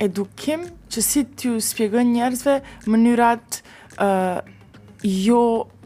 [0.00, 2.56] edukim që si t'ju spjegën njerëzve
[2.90, 3.60] mënyrat
[4.02, 4.42] uh,
[5.06, 5.42] jo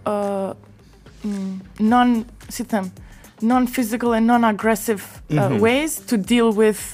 [0.08, 0.54] uh,
[1.80, 2.18] non,
[2.52, 2.90] si them,
[3.40, 5.62] non-physical and non-aggressive uh, mm -hmm.
[5.64, 6.84] ways to deal with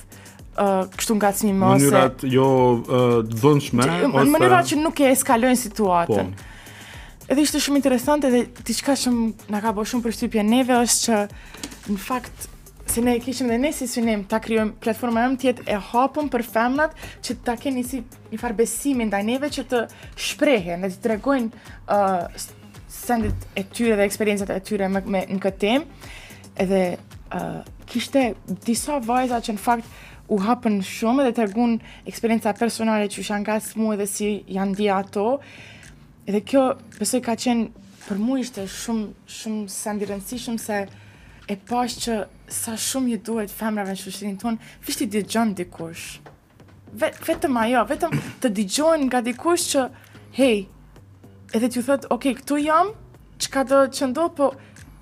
[0.58, 2.48] uh, kështu nga cimi Mënyrat jo
[2.82, 3.86] uh, dëndshme?
[4.14, 4.30] Ose...
[4.34, 6.28] Mënyrat që nuk e eskalojnë situatën.
[6.34, 6.48] Po
[7.30, 11.04] edhe ishte shumë interesante dhe ti qka shumë nga ka bo shumë përshypje neve është
[11.04, 11.20] që
[11.94, 12.48] në fakt
[12.90, 16.44] se ne kishim dhe ne si synim ta kryojmë platforma më tjetë e hapëm për
[16.48, 18.00] femnat që ta keni si
[18.32, 19.82] një farbesimin dhe ndaj neve që të
[20.26, 22.50] shprehen dhe të tregojnë uh,
[22.90, 25.86] sendit e tyre dhe eksperiencet e tyre me, me në këtë tem
[26.64, 27.60] edhe uh,
[27.90, 28.26] kishte
[28.66, 29.98] disa vajza që në fakt
[30.30, 31.78] u hapën shumë dhe të regun
[32.10, 35.28] eksperienca personale që shanë ka smu edhe si janë dhja ato
[36.30, 36.60] Edhe kjo
[36.94, 40.76] besoj ka qenë për mua ishte shumë shumë sa i shumë se
[41.50, 42.18] e pash që
[42.58, 46.04] sa shumë ju duhet femrave në shushinin tonë, fishti di gjon dikush.
[47.02, 49.84] Vet, vetëm ajo, vetëm të dëgjojnë nga dikush që
[50.38, 50.60] hey,
[51.54, 52.92] edhe ti thot, ok, këtu jam,
[53.42, 54.52] çka do të çndo, po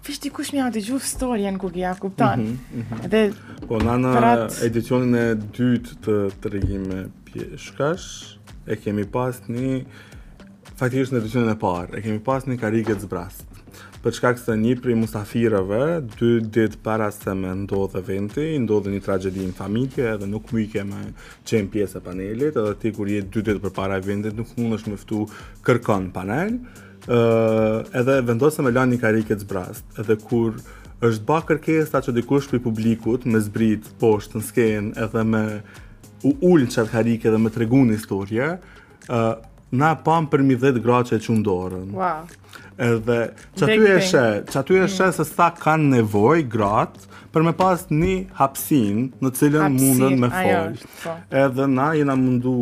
[0.06, 2.46] fishti dikush më ha dëgju historian ku gjaja, kupton?
[2.56, 4.34] Mm -hmm, po na në
[4.70, 5.26] edicionin e
[5.58, 8.38] dytë të tregimit pjeshkash
[8.72, 9.84] e kemi pas një
[10.78, 13.46] faktikisht në edicionin e parë, e kemi pas një karike të zbrast.
[14.02, 15.80] Për çka se një prej musafirëve,
[16.20, 20.60] dy ditë para se me ndodhe eventi, ndodhë një tragedi në familje dhe nuk mu
[20.62, 21.00] i keme
[21.50, 24.78] qenë pjesë e panelit, edhe ti kur jetë dy ditë për para eventit, nuk mund
[24.78, 25.18] është meftu
[25.66, 26.60] kërkon panel,
[27.10, 30.60] edhe vendosëm e lanë një karike të zbrast, edhe kur
[31.08, 35.42] është ba kërkesa që dikush për publikut me zbrit poshtë në skenë edhe me
[36.26, 38.54] u ullë qatë karike dhe me tregun historje,
[39.72, 41.88] na pam për mi 10 gra që e që ndorën.
[41.96, 42.28] Wow.
[42.78, 43.18] Edhe,
[43.58, 45.16] që aty e shë, që aty e shë mm.
[45.18, 50.30] se sa kanë nevoj gratë për me pas një hapsin në cilën hapsin, mundën me
[50.32, 50.86] folë.
[51.02, 51.16] Po.
[51.42, 52.54] Edhe na jena mundu,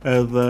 [0.09, 0.45] edhe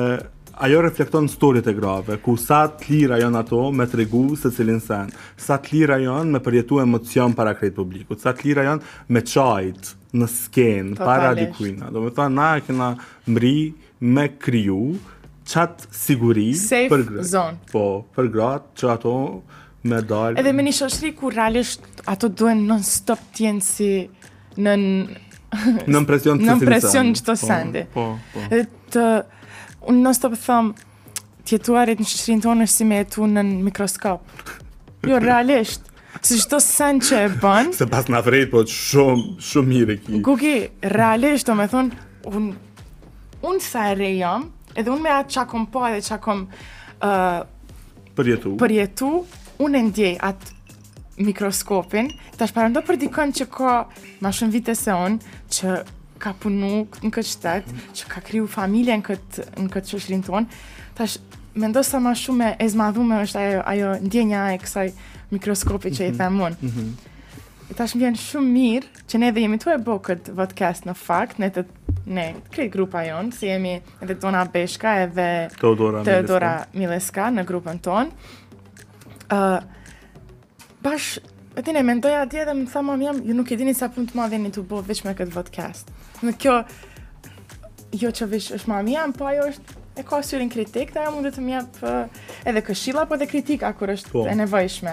[0.58, 4.50] ajo reflekton storit e grave, ku sa të lira jon ato me të regu se
[4.54, 8.64] cilin sen, sa të lira jon me përjetu emocion para krejt publikut, sa të lira
[8.66, 8.82] jon
[9.14, 11.92] me qajt në sken, para dikujna.
[11.94, 12.88] Do me thonë, na e kena
[13.30, 13.54] mri
[14.00, 14.96] me kryu
[15.48, 17.60] qatë siguri Safe për zone.
[17.72, 17.84] Po,
[18.16, 19.14] për gratë që ato
[19.88, 20.40] me dalë.
[20.42, 23.92] Edhe me një shoshri ku realisht ato duen non stop tjenë si
[24.58, 24.74] në
[25.92, 27.12] në presion të cilin sen.
[27.14, 28.48] presion Po, po.
[28.50, 29.06] Edhe të
[29.88, 30.68] unë nështë të pëthëm,
[31.48, 34.44] tjetuarit në shqirin tonë është si me jetu në mikroskop.
[35.08, 35.84] Jo, realisht.
[36.24, 37.72] Si shto sen që e bën...
[37.78, 40.20] Se pas në afrejt, po shumë, shumë mire ki.
[40.26, 40.54] Guki,
[40.94, 42.54] realisht, do me thonë, unë
[43.48, 46.44] un sa e jam edhe unë me atë që kom po edhe që akom...
[47.04, 47.42] Uh,
[48.18, 48.56] përjetu.
[48.60, 49.08] Përjetu,
[49.62, 50.56] unë e ndjej atë
[51.28, 53.76] mikroskopin, ta shparëndo për dikën që ka
[54.22, 55.76] ma shumë vite se unë, që
[56.22, 60.58] ka punu në këtë qytet, që ka kriju familje në këtë, në këtë qëshrin tonë,
[60.98, 61.18] tash,
[61.58, 64.90] me ndosë sa ma shumë e zmadhume është ajo, ajo ndjenja e kësaj
[65.34, 66.18] mikroskopi që i mhm.
[66.20, 66.58] themun.
[66.60, 67.76] Mm -hmm.
[67.76, 70.94] Tash më vjen shumë mirë që ne dhe jemi tu e bo këtë vodcast në
[70.96, 71.64] fakt, ne të
[72.08, 76.78] ne, krejt grupa jonë, si jemi edhe Dona Beshka edhe Teodora, Teodora Mileska.
[76.78, 78.10] Mileska në grupën tonë.
[79.28, 79.58] Uh,
[80.82, 81.18] bash
[81.58, 83.88] E tine, me ndoja atje dhe më të thamë, jam, ju nuk e dini sa
[83.90, 85.88] pun të madhe një të bo veç me këtë podcast.
[86.22, 86.52] Në kjo,
[87.98, 91.16] jo që vish është madhe jam, po ajo është e ka syrin kritik, dhe ajo
[91.16, 94.22] mundet të mjep eh, edhe këshilla po edhe kritik, akur është po.
[94.30, 94.92] e nevojshme.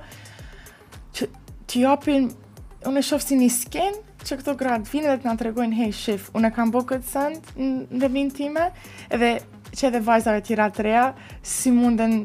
[1.21, 1.29] është
[1.75, 1.85] të
[2.17, 2.27] një,
[2.89, 5.79] unë e shofë si një skenë që këto gratë vinë dhe të nga të regojnë
[5.79, 8.67] hej shif, unë e kam bo këtë sëndë në dhe vinë time
[9.13, 9.31] edhe
[9.75, 11.05] që edhe vajzave tjera të reja
[11.45, 12.19] si mundën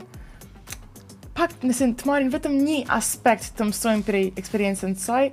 [1.40, 5.24] pak nëse të marin vetëm një aspekt të mësojnë për e eksperiencen të saj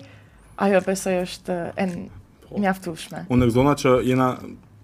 [0.66, 2.57] ajo besoj është e po.
[2.57, 4.29] në mjaftushme Unë e këzona që jena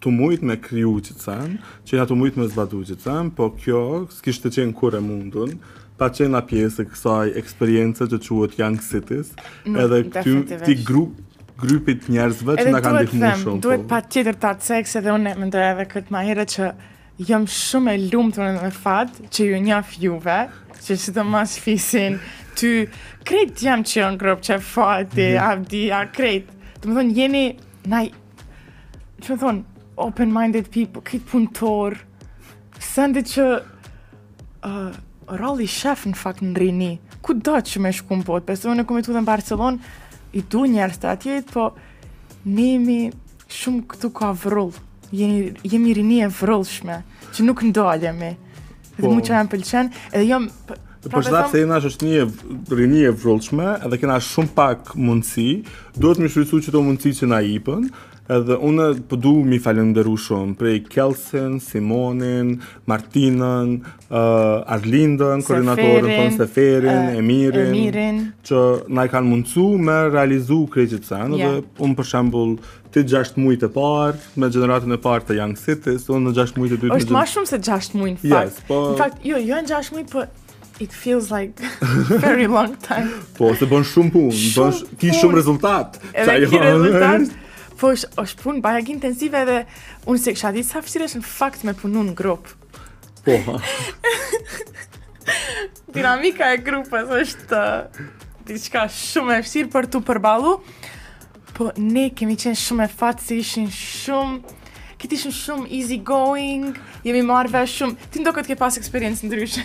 [0.03, 1.53] të mujt me kryu që të sen
[1.86, 3.82] që jena të mujt me zbatu që të sen po kjo
[4.18, 5.59] s'kishtë të qenë kure mundun
[6.03, 9.28] ka qenë a pjesë e kësaj eksperience që quët Young Cities,
[9.64, 11.14] mm, edhe këty t'i grup,
[11.62, 13.59] grupit njerëzve që nga kanë dihë më shumë.
[13.59, 13.90] Edhe duhet po.
[13.92, 16.70] pa tjetër të seks edhe unë e më edhe këtë mahere që
[17.28, 20.38] jëmë shumë e lumë të në në fatë që ju njaf juve,
[20.84, 22.18] që si të mas fisin,
[22.59, 22.70] ty
[23.28, 26.50] krejt jam që jo në grup që fati, mm abdi, a krejt,
[26.80, 27.44] të më thonë jeni
[27.92, 28.07] naj,
[29.22, 32.00] që më thonë open-minded people, këtë punëtor,
[32.90, 33.48] sëndi që...
[34.62, 34.90] Uh,
[35.38, 36.90] rolli shef në fakt në rini.
[37.22, 38.46] Ku do që me shku në botë?
[38.48, 39.78] Pesë unë e kumitu dhe në Barcelon,
[40.32, 41.68] i du njerës të atjejt, po
[42.44, 43.00] nimi jemi
[43.52, 44.72] shumë këtu ka vrull.
[45.12, 47.02] Jemi, jemi rini e vrullshme,
[47.36, 48.32] që nuk ndaljemi.
[48.96, 50.48] Dhe po, mu që e më pëlqen, edhe jam...
[51.02, 52.20] Pra po shëta se jena është një
[52.78, 55.48] rini e vrullshme, edhe kena shumë pak mundësi,
[55.98, 57.88] duhet më shrysu që të mundësi që na ipën,
[58.30, 62.52] Edhe unë po du mi falenderu shumë prej Kelsen, Simonin,
[62.88, 68.62] Martinën, uh, Arlindën, koordinatorën ton Seferin, uh, Emirin, Emirin, që
[68.94, 71.58] na kanë mundsu me realizu kreqit sen, yeah.
[71.82, 72.54] unë për shembul
[72.94, 76.54] ti 6 mujtë e parë, me generatën e parë të Young Cities, unë në 6
[76.62, 77.02] mujtë e dytë...
[77.02, 78.68] është ma shumë se 6 mujtë, në yes, fakt.
[78.70, 78.80] Po...
[78.94, 80.28] Në fakt, jo, jo në 6 mujtë, po
[80.82, 81.58] it feels like
[82.22, 83.10] very long time.
[83.38, 85.98] po, se bën shumë punë, bën ki shumë rezultat.
[86.14, 87.30] Edhe ki rezultat,
[87.83, 89.57] Po është është punë bajag intensive dhe
[90.07, 92.55] unë se kësha ditë sa fështire është në fakt me punu në grupë.
[93.26, 93.37] Po,
[95.97, 98.05] Dinamika e grupës është uh,
[98.47, 100.55] diçka shumë e vështirë për tu përbalu.
[101.59, 104.61] Po, ne kemi qenë shumë e fatë se ishin shumë
[105.03, 109.26] këtë ishën shumë easy going, jemi marrë vesh shumë, ti ndo këtë ke pas eksperiencë
[109.26, 109.64] ndryshë.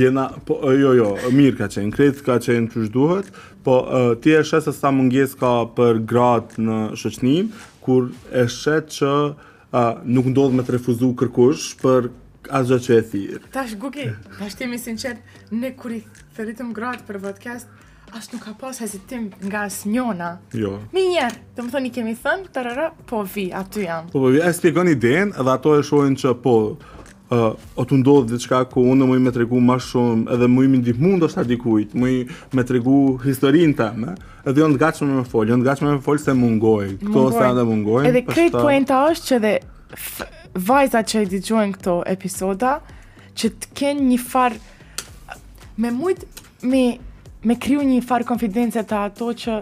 [0.00, 3.32] Jena, po, jo, jo, mirë ka qenë, kretë ka qenë që shduhet,
[3.66, 3.78] po
[4.22, 7.50] ti e shetë se sa mëngjes ka për gratë në shëqnim,
[7.82, 9.82] kur e shetë që
[10.14, 12.12] nuk ndodhë me të refuzu kërkush për
[12.60, 13.42] asgjë që e thirë.
[13.56, 14.06] Tash, Guki,
[14.38, 16.04] tash të jemi sinqerë, ne kur i
[16.38, 17.74] thëritëm gratë për podcast,
[18.16, 20.38] As nuk ka pas hezitim nga as njona.
[20.56, 20.78] Jo.
[20.94, 24.06] Mi njerë, të më thoni kemi thënë, të po vi, aty jam.
[24.12, 26.54] Po, po vi, e spjegon i den, edhe ato e shojnë që po,
[27.34, 30.80] uh, o të ndodhë diçka ku unë mëj me tregu ma shumë, edhe mëj me
[30.80, 32.14] ndih mund është adikujt, mëj
[32.56, 34.14] me tregu historinë të jo me,
[34.48, 37.32] edhe jonë të gatshme me folë, jonë të gatshme me folë se mungoj, këto mungoj.
[37.36, 38.02] se anë dhe mungoj.
[38.12, 39.52] Edhe krejt pojnë është që dhe
[40.72, 42.78] vajza që i digjojnë këto episoda,
[43.38, 45.36] që të kenë një farë,
[45.84, 46.30] me mujtë,
[46.72, 46.86] me
[47.46, 49.58] me kriju një farë konfidencë të ato që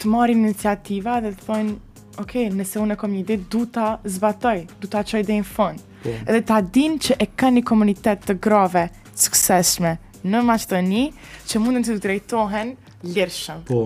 [0.00, 1.74] të marim iniciativa dhe të thonë,
[2.22, 5.46] ok, nëse unë e kom një ide, du ta zbatoj, du ta qoj dhe në
[5.48, 5.84] fond.
[6.02, 6.22] Yeah.
[6.24, 6.32] Po.
[6.32, 8.86] Edhe ta din që e ka një komunitet të grave,
[9.16, 11.04] sukseshme, në Maqtoni,
[11.48, 12.74] që mundën të drejtohen
[13.04, 13.62] lirëshëm.
[13.68, 13.82] Po.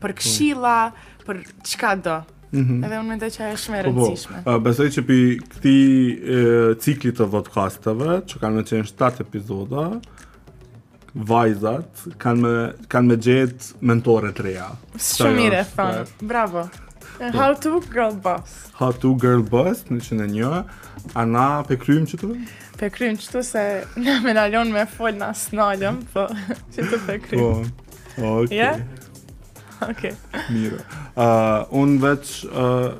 [0.00, 0.76] Për këshila,
[1.22, 1.26] po.
[1.28, 2.18] për qka do.
[2.52, 2.86] Mm -hmm.
[2.86, 3.98] Edhe unë mendoj që ajo është më e po, po.
[4.00, 4.38] rëndësishme.
[4.46, 5.18] Po, besoj që pi
[5.52, 9.84] këtij cikli të podcasteve, që kanë qenë 7 epizoda,
[11.14, 12.52] vajzat kanë me,
[12.92, 14.68] kan me gjetë mentore të reja.
[15.00, 16.04] Shumë mire, fanë.
[16.30, 16.66] Bravo.
[17.20, 17.28] Po.
[17.34, 18.70] How to girl boss.
[18.78, 20.50] How to girl boss, në që në një.
[21.18, 22.60] A na pe krymë po, që të?
[22.80, 23.64] Pe krymë që të se
[24.00, 26.26] në medalion me folë në asë në po
[26.76, 27.48] që të pe krymë.
[27.48, 28.52] Oh, ok.
[28.54, 28.84] Yeah?
[29.84, 30.06] Ok.
[30.52, 30.80] Mire.
[31.16, 32.32] Uh, unë veç...
[32.48, 32.94] Uh,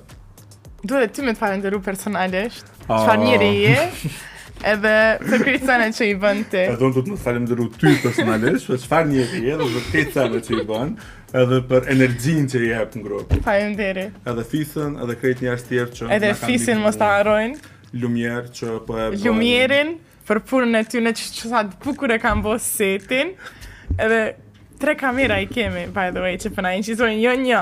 [0.81, 3.03] Duhet ti me të falenderu personalisht, oh.
[3.21, 3.81] njëri je,
[4.69, 4.93] edhe
[5.23, 6.61] të kërcane që i bënë ti.
[6.75, 10.43] Edhe unë do të më falemderu ty personalisht, për çfarë një e edhe për kërcane
[10.47, 11.09] që i bënë,
[11.43, 13.35] edhe për energjinë që i jep në grup.
[13.47, 14.19] Faleminderit.
[14.33, 17.73] Edhe fisën, edhe krejt një ashtë tjerë që Edhe fisin mos ta harrojnë.
[18.03, 19.25] Lumier që po e bën.
[19.25, 19.95] Lumierin
[20.29, 23.35] për punën e ty në çfarë bukur e kam bësë setin.
[23.99, 24.25] Edhe
[24.81, 27.57] Tre kamera i kemi, by the way, që përna që i thujnë, jo një,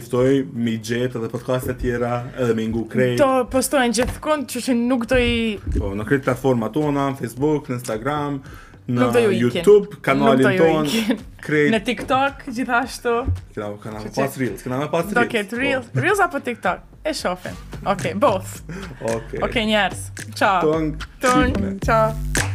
[0.00, 0.24] iftoj
[0.56, 3.20] mi gjetë edhe podcast e tjera, edhe me ngu krejt.
[3.20, 5.34] Do, postojnë gjithë kund, që që nuk do i...
[5.76, 8.40] Po, në krejt platforma tona, Facebook, Instagram,
[8.88, 11.70] në ju YouTube, kanalin ton, krejt...
[11.72, 13.14] Në TikTok, gjithashtu.
[13.56, 15.14] Këna me kanal, pas Reels, këna me pas Reels.
[15.18, 15.62] Do ketë po.
[15.62, 16.00] Reels, po.
[16.04, 16.84] Reels apo TikTok?
[17.04, 17.56] E shofen.
[17.92, 18.54] Ok, both.
[19.16, 19.38] Ok.
[19.48, 20.06] Ok, njerës.
[20.36, 20.60] Ciao.
[20.66, 20.94] Tung.
[21.20, 21.78] Tung.
[21.84, 22.53] Ciao.